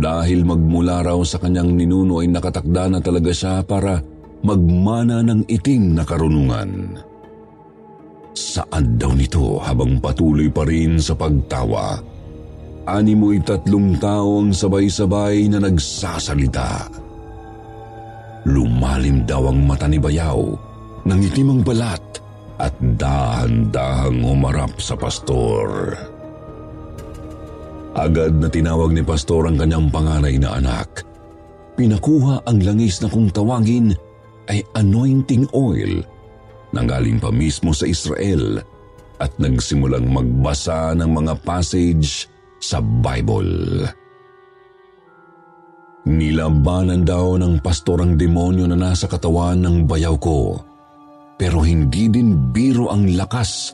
Dahil 0.00 0.48
magmula 0.48 1.04
raw 1.04 1.20
sa 1.26 1.36
kanyang 1.36 1.76
ninuno 1.76 2.24
ay 2.24 2.32
nakatakda 2.32 2.88
na 2.88 2.98
talaga 3.02 3.30
siya 3.34 3.60
para 3.60 4.00
magmana 4.40 5.20
ng 5.20 5.44
iting 5.44 5.92
na 5.92 6.06
karunungan. 6.08 6.96
Saan 8.32 8.96
daw 8.96 9.12
nito 9.12 9.60
habang 9.60 10.00
patuloy 10.00 10.48
pa 10.48 10.64
rin 10.64 10.96
sa 10.96 11.12
pagtawa? 11.12 12.00
Animo'y 12.90 13.38
tatlong 13.46 13.94
taong 14.02 14.50
sabay-sabay 14.50 15.46
na 15.46 15.62
nagsasalita. 15.62 16.90
Lumalim 18.50 19.22
daw 19.22 19.46
ang 19.46 19.62
mata 19.62 19.86
ni 19.86 20.02
Bayaw 20.02 20.42
ng 21.06 21.20
itimang 21.22 21.62
balat 21.62 22.02
at 22.58 22.74
dahan-dahang 22.82 24.26
umarap 24.26 24.74
sa 24.82 24.98
pastor. 24.98 25.94
Agad 27.94 28.42
na 28.42 28.50
tinawag 28.50 28.90
ni 28.90 29.06
pastor 29.06 29.46
ang 29.46 29.54
kanyang 29.54 29.86
panganay 29.86 30.34
na 30.42 30.58
anak. 30.58 31.06
Pinakuha 31.78 32.42
ang 32.42 32.58
langis 32.58 32.98
na 32.98 33.06
kung 33.06 33.30
tawagin 33.30 33.94
ay 34.50 34.66
anointing 34.74 35.46
oil 35.54 36.02
na 36.74 36.82
galing 36.82 37.22
pa 37.22 37.30
mismo 37.30 37.70
sa 37.70 37.86
Israel 37.86 38.58
at 39.22 39.30
nagsimulang 39.38 40.10
magbasa 40.10 40.90
ng 40.98 41.10
mga 41.22 41.38
passage 41.46 42.26
sa 42.60 42.78
Bible. 42.78 43.88
Nilabanan 46.08 47.04
daw 47.04 47.36
ng 47.36 47.60
pastor 47.60 48.00
ang 48.00 48.16
demonyo 48.16 48.64
na 48.64 48.76
nasa 48.76 49.04
katawan 49.04 49.60
ng 49.60 49.76
bayaw 49.84 50.16
ko. 50.16 50.56
Pero 51.36 51.64
hindi 51.64 52.08
din 52.08 52.52
biro 52.52 52.88
ang 52.92 53.08
lakas 53.16 53.72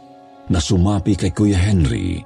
na 0.51 0.59
sumapi 0.63 1.15
kay 1.19 1.31
Kuya 1.35 1.59
Henry. 1.59 2.23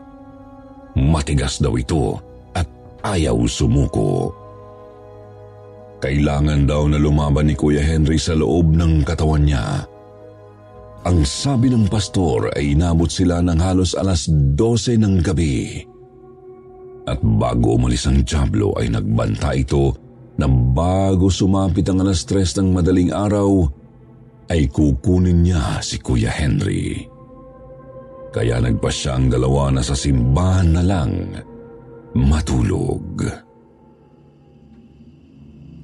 Matigas 0.97 1.61
daw 1.61 1.77
ito 1.77 2.17
at 2.57 2.69
ayaw 3.05 3.45
sumuko. 3.49 4.33
Kailangan 6.01 6.65
daw 6.65 6.89
na 6.89 6.97
lumaban 6.97 7.53
ni 7.53 7.55
Kuya 7.57 7.85
Henry 7.85 8.17
sa 8.17 8.33
loob 8.33 8.73
ng 8.73 9.05
katawan 9.05 9.45
niya. 9.45 9.85
Ang 11.05 11.25
sabi 11.25 11.73
ng 11.73 11.89
pastor 11.89 12.53
ay 12.57 12.77
inabot 12.77 13.09
sila 13.09 13.41
ng 13.41 13.57
halos 13.61 13.93
alas 13.97 14.29
12 14.29 15.01
ng 15.01 15.15
gabi. 15.25 15.90
At 17.11 17.19
bago 17.19 17.75
umalis 17.75 18.07
ang 18.07 18.23
Diablo 18.23 18.71
ay 18.79 18.95
nagbanta 18.95 19.51
ito 19.51 19.91
na 20.39 20.47
bago 20.47 21.27
sumapit 21.27 21.91
ang 21.91 22.07
alas 22.07 22.23
tres 22.23 22.55
ng 22.55 22.71
madaling 22.71 23.11
araw 23.11 23.67
ay 24.47 24.71
kukunin 24.71 25.43
niya 25.43 25.83
si 25.83 25.99
Kuya 25.99 26.31
Henry. 26.31 27.03
Kaya 28.31 28.63
nagpa 28.63 28.95
siya 28.95 29.19
ang 29.19 29.27
dalawa 29.27 29.75
na 29.75 29.83
sa 29.83 29.99
simbahan 29.99 30.71
na 30.71 30.83
lang 30.87 31.13
matulog. 32.15 33.27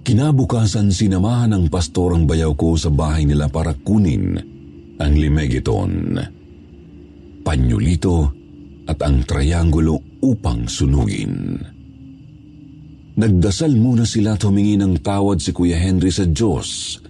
Kinabukasan 0.06 0.94
sinamahan 0.94 1.50
ng 1.50 1.64
pastor 1.66 2.14
ang 2.14 2.30
bayaw 2.30 2.54
ko 2.54 2.78
sa 2.78 2.94
bahay 2.94 3.26
nila 3.26 3.50
para 3.50 3.74
kunin 3.74 4.38
ang 5.02 5.12
limegiton, 5.18 6.14
panyulito 7.42 8.30
at 8.86 8.98
ang 9.02 9.26
triangulo 9.26 9.98
upang 10.22 10.70
sunugin. 10.70 11.58
Nagdasal 13.16 13.72
muna 13.74 14.04
sila 14.04 14.36
at 14.36 14.44
humingi 14.44 14.76
ng 14.76 15.00
tawad 15.00 15.40
si 15.40 15.50
Kuya 15.50 15.80
Henry 15.80 16.12
sa 16.12 16.28
Diyos 16.28 17.00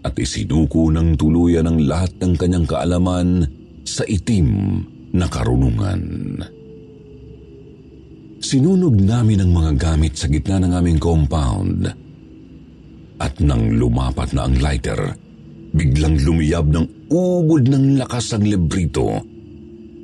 at 0.00 0.16
isinuko 0.16 0.88
ng 0.88 1.18
tuluyan 1.18 1.68
ang 1.68 1.78
lahat 1.84 2.16
ng 2.22 2.32
kanyang 2.38 2.64
kaalaman 2.64 3.44
sa 3.84 4.06
itim 4.06 4.80
na 5.12 5.26
karunungan. 5.28 6.02
Sinunog 8.40 8.96
namin 8.96 9.44
ang 9.44 9.52
mga 9.52 9.72
gamit 9.76 10.16
sa 10.16 10.30
gitna 10.30 10.62
ng 10.64 10.72
aming 10.72 10.96
compound 10.96 11.84
at 13.20 13.34
nang 13.44 13.76
lumapat 13.76 14.32
na 14.32 14.48
ang 14.48 14.56
lighter, 14.56 15.12
biglang 15.76 16.16
lumiyab 16.24 16.72
ng 16.72 17.12
ubod 17.12 17.68
ng 17.68 18.00
lakas 18.00 18.32
ang 18.32 18.48
lebrito 18.48 19.20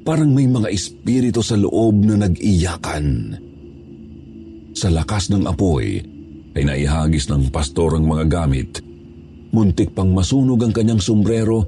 Parang 0.07 0.31
may 0.31 0.47
mga 0.47 0.71
espiritu 0.71 1.43
sa 1.43 1.59
loob 1.59 2.07
na 2.07 2.15
nag-iyakan. 2.15 3.35
Sa 4.71 4.87
lakas 4.87 5.35
ng 5.35 5.43
apoy, 5.51 5.99
ay 6.55 6.63
naihagis 6.63 7.27
ng 7.27 7.51
pastor 7.51 7.99
ang 7.99 8.07
mga 8.07 8.31
gamit. 8.31 8.79
Muntik 9.51 9.99
pang 9.99 10.15
masunog 10.15 10.63
ang 10.63 10.71
kanyang 10.71 11.03
sombrero 11.03 11.67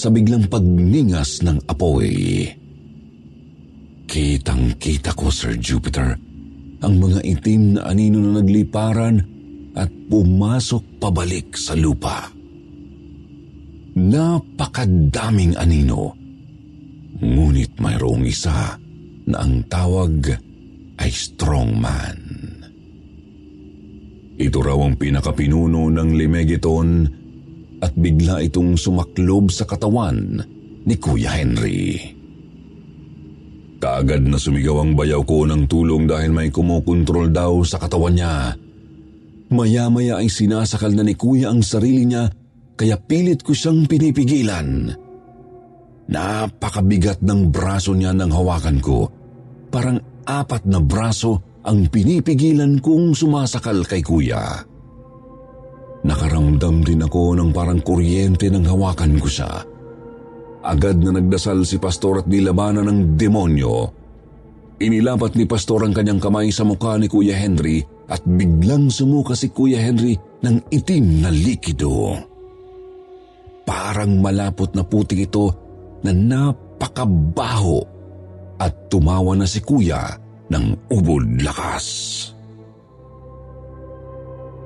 sa 0.00 0.08
biglang 0.08 0.48
pagningas 0.48 1.44
ng 1.44 1.60
apoy. 1.68 2.48
Kitang-kita 4.08 5.12
ko, 5.12 5.28
Sir 5.28 5.60
Jupiter, 5.60 6.16
ang 6.80 6.94
mga 6.96 7.20
itim 7.20 7.76
na 7.76 7.92
anino 7.92 8.16
na 8.24 8.40
nagliparan 8.40 9.20
at 9.76 9.92
pumasok 10.08 11.04
pabalik 11.04 11.52
sa 11.52 11.76
lupa. 11.76 12.32
Napakadaming 13.92 15.60
anino 15.60 16.23
Ngunit 17.24 17.80
mayroong 17.80 18.28
isa 18.28 18.76
na 19.24 19.36
ang 19.40 19.64
tawag 19.64 20.28
ay 21.00 21.10
strongman. 21.10 22.20
Ito 24.34 24.58
raw 24.60 24.76
ang 24.84 25.00
pinakapinuno 25.00 25.88
ng 25.88 26.10
Limegiton 26.20 26.88
at 27.80 27.96
bigla 27.96 28.44
itong 28.44 28.76
sumaklob 28.76 29.48
sa 29.48 29.64
katawan 29.64 30.42
ni 30.84 30.94
Kuya 31.00 31.32
Henry. 31.40 31.96
Kaagad 33.80 34.24
na 34.28 34.36
sumigaw 34.40 34.84
ang 34.84 34.92
bayaw 34.96 35.24
ko 35.24 35.44
ng 35.48 35.64
tulong 35.68 36.08
dahil 36.08 36.32
may 36.32 36.48
kumukontrol 36.48 37.28
daw 37.32 37.60
sa 37.64 37.80
katawan 37.80 38.16
niya. 38.16 38.56
Maya-maya 39.52 40.20
ay 40.20 40.28
sinasakal 40.28 40.92
na 40.96 41.04
ni 41.04 41.14
Kuya 41.16 41.52
ang 41.52 41.60
sarili 41.60 42.08
niya 42.08 42.28
kaya 42.74 42.96
pilit 42.98 43.44
ko 43.44 43.54
siyang 43.54 43.86
pinipigilan. 43.86 45.03
Napakabigat 46.04 47.24
ng 47.24 47.48
braso 47.48 47.96
niya 47.96 48.12
nang 48.12 48.28
hawakan 48.28 48.78
ko. 48.84 49.08
Parang 49.72 49.96
apat 50.28 50.68
na 50.68 50.78
braso 50.80 51.60
ang 51.64 51.88
pinipigilan 51.88 52.76
kong 52.84 53.16
sumasakal 53.16 53.88
kay 53.88 54.04
kuya. 54.04 54.60
Nakaramdam 56.04 56.84
din 56.84 57.00
ako 57.00 57.40
ng 57.40 57.50
parang 57.56 57.80
kuryente 57.80 58.52
ng 58.52 58.68
hawakan 58.68 59.16
ko 59.16 59.28
siya. 59.28 59.64
Agad 60.64 61.00
na 61.00 61.16
nagdasal 61.16 61.64
si 61.64 61.80
pastor 61.80 62.24
at 62.24 62.26
nilabanan 62.28 62.84
ng 62.88 63.00
demonyo. 63.16 63.88
Inilapat 64.84 65.40
ni 65.40 65.48
pastor 65.48 65.88
ang 65.88 65.96
kanyang 65.96 66.20
kamay 66.20 66.52
sa 66.52 66.68
mukha 66.68 67.00
ni 67.00 67.08
Kuya 67.08 67.36
Henry 67.36 67.80
at 68.12 68.20
biglang 68.28 68.92
sumuka 68.92 69.32
si 69.32 69.48
Kuya 69.48 69.80
Henry 69.80 70.12
ng 70.44 70.68
itim 70.68 71.24
na 71.24 71.32
likido. 71.32 72.20
Parang 73.64 74.20
malapot 74.20 74.68
na 74.76 74.84
putik 74.84 75.24
ito 75.24 75.63
na 76.04 76.12
napakabaho 76.12 77.80
at 78.60 78.72
tumawa 78.92 79.34
na 79.34 79.48
si 79.48 79.64
kuya 79.64 80.14
ng 80.52 80.92
ubod 80.92 81.24
lakas. 81.40 81.86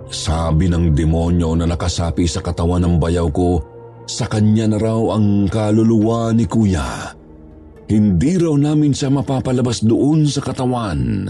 Sabi 0.09 0.67
ng 0.73 0.97
demonyo 0.97 1.53
na 1.55 1.69
nakasapi 1.69 2.25
sa 2.25 2.41
katawan 2.41 2.83
ng 2.85 2.97
bayaw 2.97 3.29
ko, 3.29 3.61
sa 4.09 4.25
kanya 4.25 4.73
na 4.73 4.79
raw 4.81 5.15
ang 5.15 5.47
kaluluwa 5.53 6.33
ni 6.33 6.49
kuya. 6.49 7.13
Hindi 7.89 8.41
raw 8.41 8.57
namin 8.57 8.97
siya 8.97 9.13
mapapalabas 9.13 9.85
doon 9.85 10.25
sa 10.25 10.41
katawan. 10.41 11.29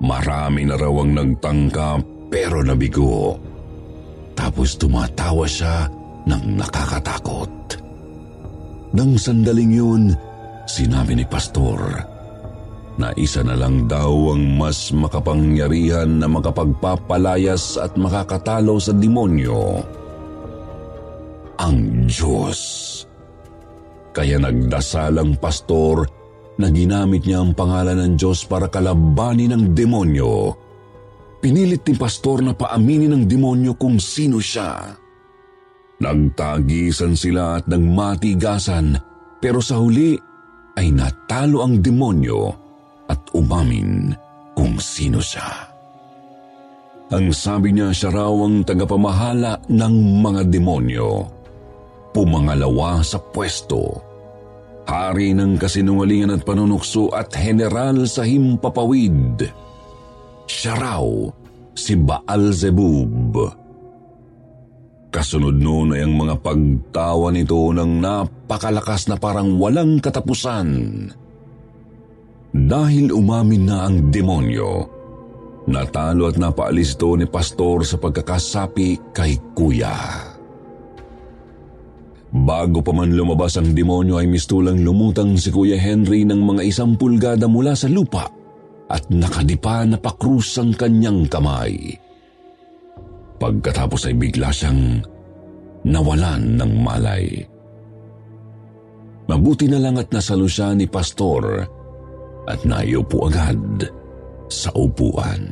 Marami 0.00 0.62
na 0.64 0.76
raw 0.80 0.92
ang 1.04 1.12
nagtangka 1.12 2.00
pero 2.32 2.64
nabigo. 2.64 3.36
Tapos 4.32 4.80
tumatawa 4.80 5.44
siya 5.44 5.92
ng 6.24 6.56
nakakatakot. 6.56 7.81
Nang 8.92 9.16
sandaling 9.16 9.72
yun, 9.72 10.02
sinabi 10.68 11.16
ni 11.16 11.24
Pastor 11.24 12.12
na 13.00 13.08
isa 13.16 13.40
na 13.40 13.56
lang 13.56 13.88
daw 13.88 14.36
ang 14.36 14.60
mas 14.60 14.92
makapangyarihan 14.92 16.20
na 16.20 16.28
makapagpapalayas 16.28 17.80
at 17.80 17.96
makakatalo 17.96 18.76
sa 18.76 18.92
demonyo. 18.92 19.80
Ang 21.56 22.04
Diyos. 22.04 22.58
Kaya 24.12 24.36
nagdasal 24.36 25.16
ang 25.16 25.40
pastor 25.40 26.04
na 26.60 26.68
ginamit 26.68 27.24
niya 27.24 27.40
ang 27.40 27.56
pangalan 27.56 27.96
ng 27.96 28.14
Diyos 28.20 28.44
para 28.44 28.68
kalabanin 28.68 29.56
ang 29.56 29.72
demonyo. 29.72 30.52
Pinilit 31.40 31.80
ni 31.88 31.94
pastor 31.96 32.44
na 32.44 32.52
paaminin 32.52 33.16
ng 33.16 33.24
demonyo 33.24 33.72
kung 33.80 33.96
sino 33.96 34.36
siya. 34.36 35.00
Nagtagisan 36.02 37.14
sila 37.14 37.62
at 37.62 37.70
nagmatigasan 37.70 38.98
pero 39.38 39.62
sa 39.62 39.78
huli 39.78 40.18
ay 40.74 40.90
natalo 40.90 41.62
ang 41.62 41.78
demonyo 41.78 42.50
at 43.06 43.22
umamin 43.38 44.10
kung 44.58 44.82
sino 44.82 45.22
siya. 45.22 45.70
Ang 47.12 47.30
sabi 47.30 47.76
niya 47.76 47.94
siya 47.94 48.10
raw 48.10 48.32
ang 48.32 48.66
tagapamahala 48.66 49.62
ng 49.68 49.94
mga 50.24 50.42
demonyo. 50.48 51.10
Pumangalawa 52.10 53.04
sa 53.04 53.20
pwesto. 53.20 54.00
Hari 54.88 55.36
ng 55.36 55.54
kasinungalingan 55.60 56.34
at 56.34 56.42
panunukso 56.42 57.12
at 57.12 57.30
general 57.30 58.08
sa 58.10 58.26
himpapawid. 58.26 59.44
Siya 60.50 60.74
raw 60.74 61.04
si 61.76 61.94
Baal-Zebub. 61.94 63.61
Kasunod 65.12 65.60
noon 65.60 65.92
ay 65.92 66.08
ang 66.08 66.16
mga 66.16 66.40
pagtawa 66.40 67.28
nito 67.28 67.68
ng 67.68 68.00
napakalakas 68.00 69.12
na 69.12 69.20
parang 69.20 69.60
walang 69.60 70.00
katapusan. 70.00 70.68
Dahil 72.52 73.12
umamin 73.12 73.68
na 73.68 73.76
ang 73.84 74.08
demonyo, 74.08 74.88
natalo 75.68 76.32
at 76.32 76.40
napaalis 76.40 76.96
ito 76.96 77.12
ni 77.20 77.28
Pastor 77.28 77.84
sa 77.84 78.00
pagkakasapi 78.00 79.12
kay 79.12 79.36
Kuya. 79.52 79.96
Bago 82.32 82.80
pa 82.80 82.96
man 82.96 83.12
lumabas 83.12 83.60
ang 83.60 83.76
demonyo 83.76 84.16
ay 84.16 84.24
mistulang 84.24 84.80
lumutang 84.80 85.36
si 85.36 85.52
Kuya 85.52 85.76
Henry 85.76 86.24
ng 86.24 86.40
mga 86.40 86.64
isang 86.64 86.96
pulgada 86.96 87.44
mula 87.44 87.76
sa 87.76 87.92
lupa 87.92 88.32
at 88.88 89.04
nakadipa 89.12 89.84
na 89.84 90.00
pakrus 90.00 90.56
ang 90.56 90.72
kanyang 90.72 91.28
kamay. 91.28 92.01
Pagkatapos 93.42 94.06
ay 94.06 94.14
bigla 94.14 94.54
siyang 94.54 95.02
nawalan 95.82 96.62
ng 96.62 96.72
malay. 96.78 97.26
Mabuti 99.26 99.66
na 99.66 99.82
lang 99.82 99.98
at 99.98 100.14
nasalo 100.14 100.46
siya 100.46 100.78
ni 100.78 100.86
Pastor 100.86 101.66
at 102.46 102.62
naiupo 102.62 103.26
agad 103.26 103.90
sa 104.46 104.70
upuan. 104.78 105.42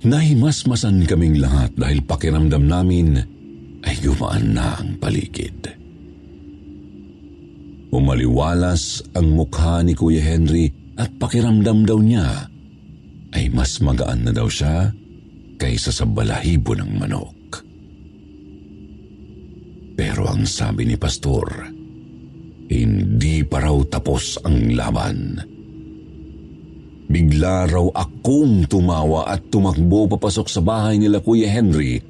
Nahimasmasan 0.00 1.04
kaming 1.04 1.44
lahat 1.44 1.76
dahil 1.76 2.00
pakiramdam 2.08 2.64
namin 2.64 3.20
ay 3.84 3.96
gumaan 4.00 4.56
na 4.56 4.80
ang 4.80 4.96
paligid. 4.96 5.76
Umaliwalas 7.92 9.04
ang 9.12 9.36
mukha 9.36 9.84
ni 9.84 9.92
Kuya 9.92 10.24
Henry 10.24 10.72
at 10.96 11.12
pakiramdam 11.20 11.84
daw 11.84 12.00
niya 12.00 12.48
ay 13.36 13.52
mas 13.52 13.76
magaan 13.84 14.24
na 14.24 14.32
daw 14.32 14.48
siya 14.48 15.01
kaysa 15.62 15.94
sa 15.94 16.02
balahibo 16.02 16.74
ng 16.74 16.90
manok. 16.98 17.38
Pero 19.94 20.26
ang 20.26 20.42
sabi 20.42 20.90
ni 20.90 20.98
Pastor, 20.98 21.46
hindi 22.66 23.46
pa 23.46 23.62
raw 23.62 23.78
tapos 23.86 24.42
ang 24.42 24.74
laban. 24.74 25.38
Bigla 27.06 27.70
raw 27.70 27.86
akong 27.94 28.66
tumawa 28.66 29.30
at 29.30 29.46
tumakbo 29.54 30.10
papasok 30.10 30.50
sa 30.50 30.58
bahay 30.58 30.98
nila 30.98 31.22
Kuya 31.22 31.46
Henry. 31.46 32.02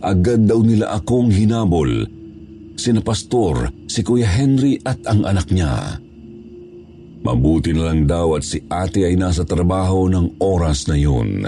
Agad 0.00 0.48
daw 0.48 0.64
nila 0.64 0.96
akong 0.96 1.28
hinabol. 1.28 2.08
Sina 2.80 3.04
Pastor, 3.04 3.68
si 3.90 4.00
Kuya 4.00 4.24
Henry 4.24 4.80
at 4.80 5.04
ang 5.04 5.28
anak 5.28 5.52
niya. 5.52 6.00
Mabuti 7.20 7.76
na 7.76 7.92
lang 7.92 8.08
daw 8.08 8.40
at 8.40 8.48
si 8.48 8.64
ate 8.72 9.04
ay 9.04 9.20
nasa 9.20 9.44
trabaho 9.44 10.08
ng 10.08 10.40
oras 10.40 10.88
na 10.88 10.96
yun. 10.96 11.44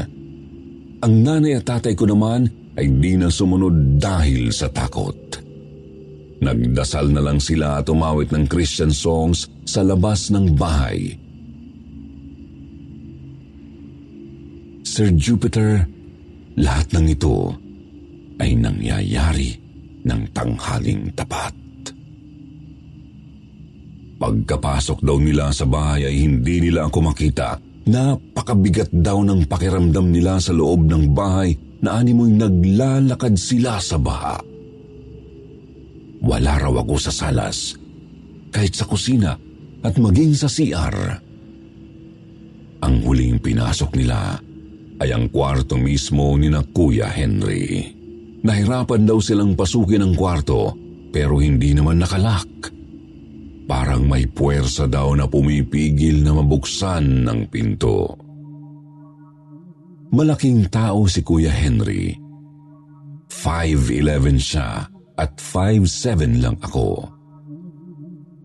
Ang 1.03 1.27
nanay 1.27 1.59
at 1.59 1.67
tatay 1.67 1.99
ko 1.99 2.07
naman 2.07 2.47
ay 2.79 2.87
di 2.87 3.19
na 3.19 3.27
sumunod 3.27 3.99
dahil 3.99 4.55
sa 4.55 4.71
takot. 4.71 5.19
Nagdasal 6.43 7.11
na 7.11 7.23
lang 7.23 7.43
sila 7.43 7.83
at 7.83 7.91
umawit 7.91 8.31
ng 8.31 8.47
Christian 8.47 8.95
songs 8.95 9.51
sa 9.67 9.83
labas 9.83 10.31
ng 10.31 10.55
bahay. 10.55 11.19
Sir 14.87 15.11
Jupiter, 15.15 15.87
lahat 16.59 16.91
ng 16.95 17.07
ito 17.11 17.51
ay 18.38 18.55
nangyayari 18.59 19.55
ng 20.07 20.21
tanghaling 20.35 21.11
tapat. 21.15 21.55
Pagkapasok 24.23 25.03
daw 25.03 25.19
nila 25.19 25.51
sa 25.51 25.67
bahay 25.67 26.07
ay 26.07 26.15
hindi 26.27 26.62
nila 26.62 26.87
ako 26.87 27.11
makita. 27.11 27.59
Napakabigat 27.83 28.95
daw 28.95 29.18
ng 29.27 29.51
pakiramdam 29.51 30.14
nila 30.14 30.38
sa 30.38 30.55
loob 30.55 30.87
ng 30.87 31.11
bahay 31.11 31.59
na 31.83 31.99
animoy 31.99 32.31
naglalakad 32.31 33.35
sila 33.35 33.83
sa 33.83 33.99
baha. 33.99 34.38
Wala 36.23 36.53
raw 36.62 36.75
ako 36.79 36.95
sa 37.03 37.11
salas, 37.11 37.75
kahit 38.55 38.79
sa 38.79 38.87
kusina 38.87 39.35
at 39.83 39.99
maging 39.99 40.38
sa 40.38 40.47
CR. 40.47 40.95
Ang 42.87 42.95
huling 43.03 43.42
pinasok 43.42 43.90
nila 43.99 44.38
ay 45.03 45.11
ang 45.11 45.27
kwarto 45.35 45.75
mismo 45.75 46.38
ni 46.38 46.47
na 46.47 46.62
Kuya 46.62 47.11
Henry. 47.11 47.90
Nahirapan 48.47 49.03
daw 49.03 49.18
silang 49.18 49.59
pasukin 49.59 50.07
ang 50.07 50.14
kwarto 50.14 50.75
pero 51.11 51.42
hindi 51.42 51.75
naman 51.75 51.99
nakalak. 51.99 52.47
Parang 53.72 54.04
may 54.04 54.28
puwersa 54.28 54.85
daw 54.85 55.16
na 55.16 55.24
pumipigil 55.24 56.20
na 56.20 56.37
mabuksan 56.37 57.24
ng 57.24 57.48
pinto. 57.48 58.20
Malaking 60.12 60.68
tao 60.68 61.08
si 61.08 61.24
Kuya 61.24 61.48
Henry. 61.48 62.12
5'11 63.32 64.37
siya 64.37 64.85
at 65.16 65.40
5'7 65.40 66.44
lang 66.44 66.61
ako. 66.61 67.08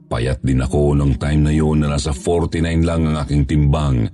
Payat 0.08 0.48
din 0.48 0.64
ako 0.64 0.96
nung 0.96 1.20
time 1.20 1.44
na 1.44 1.52
yun 1.52 1.84
na 1.84 1.92
nasa 1.92 2.16
49 2.16 2.88
lang 2.88 3.12
ang 3.12 3.20
aking 3.28 3.44
timbang 3.44 4.08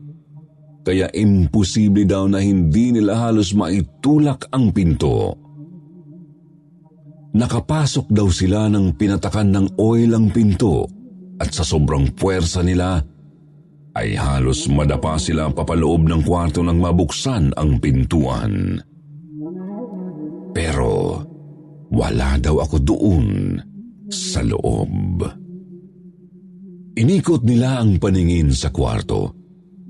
kaya 0.82 1.14
imposible 1.14 2.10
daw 2.10 2.26
na 2.26 2.42
hindi 2.42 2.90
nila 2.90 3.30
halos 3.30 3.54
maitulak 3.54 4.50
ang 4.50 4.74
pinto. 4.74 5.38
Nakapasok 7.38 8.10
daw 8.10 8.26
sila 8.34 8.66
ng 8.66 8.98
pinatakan 8.98 9.54
ng 9.54 9.78
oil 9.78 10.10
ang 10.18 10.34
pinto 10.34 11.03
at 11.44 11.52
sa 11.52 11.68
sobrang 11.68 12.16
puwersa 12.16 12.64
nila 12.64 13.04
ay 14.00 14.16
halos 14.16 14.72
madapa 14.72 15.20
sila 15.20 15.52
papaloob 15.52 16.08
ng 16.08 16.24
kwarto 16.24 16.64
nang 16.64 16.80
mabuksan 16.80 17.52
ang 17.60 17.84
pintuan. 17.84 18.80
Pero 20.56 21.20
wala 21.92 22.40
daw 22.40 22.64
ako 22.64 22.78
doon 22.80 23.28
sa 24.08 24.40
loob. 24.40 25.28
Inikot 26.96 27.44
nila 27.44 27.84
ang 27.84 28.00
paningin 28.00 28.56
sa 28.56 28.72
kwarto 28.72 29.36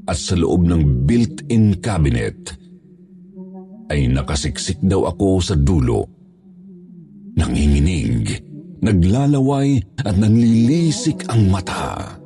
at 0.09 0.17
sa 0.17 0.33
loob 0.33 0.65
ng 0.65 1.05
built-in 1.05 1.77
cabinet 1.77 2.49
ay 3.93 4.09
nakasiksik 4.09 4.81
daw 4.81 5.05
ako 5.05 5.37
sa 5.37 5.53
dulo. 5.53 6.07
Nanginginig, 7.37 8.52
naglalaway 8.83 9.79
at 10.03 10.19
nanlilisik 10.19 11.23
ang 11.31 11.47
mata. 11.47 12.19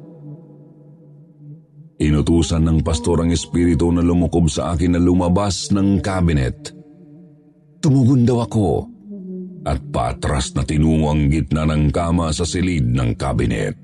Inutusan 1.97 2.65
ng 2.65 2.79
pastor 2.81 3.25
ang 3.25 3.33
espiritu 3.33 3.89
na 3.89 4.01
lumukob 4.01 4.49
sa 4.49 4.73
akin 4.73 4.97
na 4.97 5.01
lumabas 5.01 5.69
ng 5.73 6.01
cabinet. 6.01 6.73
Tumugon 7.81 8.25
daw 8.25 8.45
ako 8.45 8.69
at 9.65 9.81
patras 9.89 10.53
na 10.53 10.61
tinungo 10.61 11.13
ang 11.13 11.29
gitna 11.29 11.65
ng 11.65 11.89
kama 11.89 12.29
sa 12.33 12.45
silid 12.45 12.85
ng 12.85 13.17
cabinet. 13.17 13.77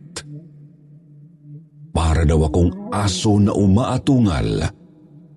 Para 1.94 2.26
daw 2.26 2.50
akong 2.50 2.90
aso 2.90 3.38
na 3.38 3.54
umaatungal 3.54 4.66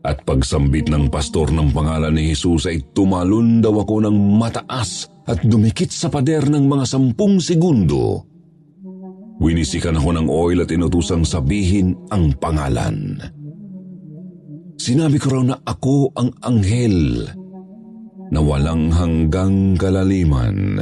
at 0.06 0.16
pagsambit 0.24 0.88
ng 0.88 1.08
pastor 1.12 1.52
ng 1.52 1.72
pangalan 1.72 2.16
ni 2.16 2.32
Jesus 2.32 2.68
ay 2.68 2.80
tumalon 2.92 3.60
daw 3.60 3.76
ako 3.82 4.04
ng 4.04 4.16
mataas 4.36 5.15
at 5.26 5.42
dumikit 5.42 5.90
sa 5.90 6.06
pader 6.06 6.46
ng 6.46 6.64
mga 6.64 6.84
sampung 6.86 7.42
segundo. 7.42 8.22
Winisikan 9.36 10.00
ako 10.00 10.10
ng 10.16 10.28
oil 10.32 10.58
at 10.64 10.70
inutusang 10.72 11.26
sabihin 11.26 11.92
ang 12.08 12.32
pangalan. 12.40 13.20
Sinabi 14.80 15.20
ko 15.20 15.26
raw 15.36 15.42
na 15.44 15.56
ako 15.66 16.14
ang 16.16 16.30
anghel 16.40 17.26
na 18.32 18.40
walang 18.40 18.88
hanggang 18.94 19.76
kalaliman, 19.76 20.80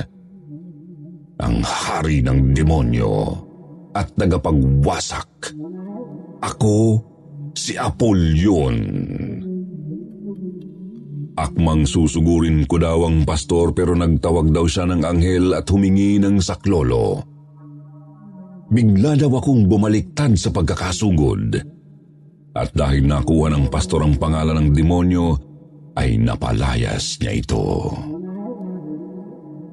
ang 1.41 1.57
hari 1.65 2.23
ng 2.23 2.55
demonyo 2.55 3.35
at 3.95 4.11
tagapagwasak. 4.15 5.55
Ako 6.45 7.01
si 7.57 7.79
Apollyon. 7.79 8.77
Akmang 11.35 11.83
susugurin 11.83 12.63
ko 12.71 12.79
daw 12.79 13.11
ang 13.11 13.27
pastor 13.27 13.75
pero 13.75 13.99
nagtawag 13.99 14.55
daw 14.55 14.71
siya 14.71 14.87
ng 14.87 15.03
anghel 15.03 15.59
at 15.59 15.67
humingi 15.67 16.23
ng 16.23 16.39
saklolo. 16.39 17.27
Bigla 18.71 19.19
daw 19.19 19.43
akong 19.43 19.67
bumaliktad 19.67 20.39
sa 20.39 20.55
pagkakasugod. 20.55 21.59
At 22.55 22.71
dahil 22.71 23.11
nakuha 23.11 23.51
ng 23.51 23.67
pastor 23.67 24.07
ang 24.07 24.15
pangalan 24.15 24.63
ng 24.63 24.69
demonyo, 24.79 25.27
ay 25.99 26.19
napalayas 26.23 27.19
niya 27.19 27.33
ito. 27.35 27.91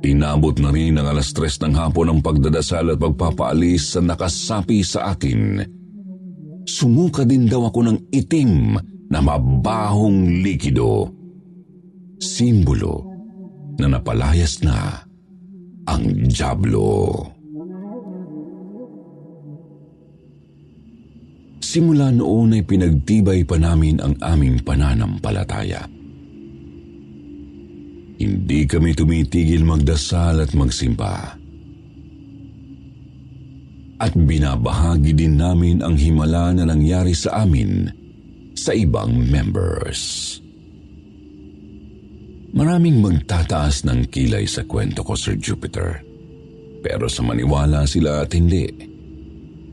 Inabot 0.01 0.57
na 0.57 0.73
rin 0.73 0.97
ang 0.97 1.13
alas 1.13 1.29
tres 1.29 1.61
ng 1.61 1.77
hapon 1.77 2.09
ang 2.09 2.19
pagdadasal 2.25 2.93
at 2.93 2.97
pagpapaalis 2.97 3.93
sa 3.93 4.01
nakasapi 4.01 4.81
sa 4.81 5.13
akin. 5.13 5.61
Sumuka 6.65 7.21
din 7.21 7.45
daw 7.45 7.69
ako 7.69 7.79
ng 7.85 7.97
itim 8.09 8.81
na 9.13 9.19
mabahong 9.21 10.41
likido. 10.41 11.20
Simbolo 12.21 13.01
na 13.81 13.89
napalayas 13.89 14.61
na 14.61 14.93
ang 15.89 16.05
Diablo. 16.29 17.17
Simula 21.65 22.13
noon 22.13 22.53
ay 22.53 22.63
pinagtibay 22.67 23.41
pa 23.41 23.57
namin 23.57 23.97
ang 24.03 24.13
aming 24.21 24.61
pananampalataya. 24.61 25.87
Hindi 28.21 28.69
kami 28.69 28.93
tumitigil 28.93 29.65
magdasal 29.65 30.45
at 30.45 30.53
magsimba. 30.53 31.41
At 33.97 34.13
binabahagi 34.13 35.17
din 35.17 35.41
namin 35.41 35.81
ang 35.81 35.97
himala 35.97 36.53
na 36.53 36.69
nangyari 36.69 37.17
sa 37.17 37.45
amin 37.45 37.89
sa 38.53 38.77
ibang 38.77 39.13
members. 39.15 40.40
Maraming 42.51 42.99
magtataas 42.99 43.87
ng 43.87 44.11
kilay 44.11 44.43
sa 44.43 44.67
kwento 44.67 45.07
ko, 45.07 45.15
Sir 45.15 45.39
Jupiter. 45.39 46.03
Pero 46.83 47.07
sa 47.07 47.23
maniwala 47.23 47.87
sila 47.87 48.27
at 48.27 48.35
hindi, 48.35 48.67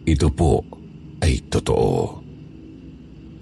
ito 0.07 0.29
po 0.31 0.63
ay 1.19 1.43
totoo. 1.51 2.23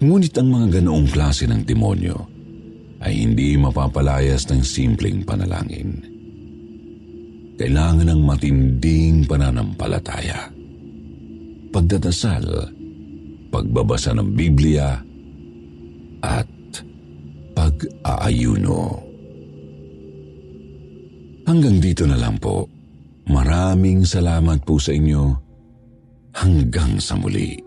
Ngunit 0.00 0.32
ang 0.40 0.48
mga 0.52 0.80
ganoong 0.80 1.08
klase 1.12 1.44
ng 1.44 1.62
demonyo 1.68 2.16
ay 3.04 3.22
hindi 3.22 3.60
mapapalayas 3.60 4.48
ng 4.48 4.64
simpleng 4.64 5.20
panalangin. 5.24 6.00
Kailangan 7.56 8.08
ng 8.12 8.20
matinding 8.24 9.24
pananampalataya. 9.24 10.52
pagdadasal, 11.76 12.72
pagbabasa 13.52 14.16
ng 14.16 14.32
Biblia, 14.32 14.96
at 16.24 16.48
pag-aayuno. 17.52 19.05
Hanggang 21.46 21.78
dito 21.78 22.02
na 22.10 22.18
lang 22.18 22.42
po. 22.42 22.66
Maraming 23.30 24.02
salamat 24.02 24.66
po 24.66 24.82
sa 24.82 24.90
inyo. 24.90 25.30
Hanggang 26.34 26.98
sa 26.98 27.14
muli. 27.14 27.62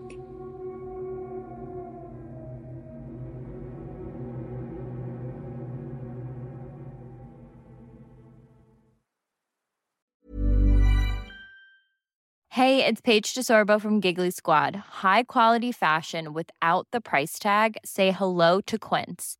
Hey, 12.52 12.84
it's 12.84 13.00
Paige 13.00 13.32
DeSorbo 13.32 13.80
from 13.80 14.04
Giggly 14.04 14.28
Squad. 14.28 15.00
High 15.00 15.24
quality 15.24 15.72
fashion 15.72 16.36
without 16.36 16.84
the 16.92 17.00
price 17.00 17.40
tag. 17.40 17.80
Say 17.86 18.12
hello 18.12 18.60
to 18.68 18.76
Quince. 18.76 19.39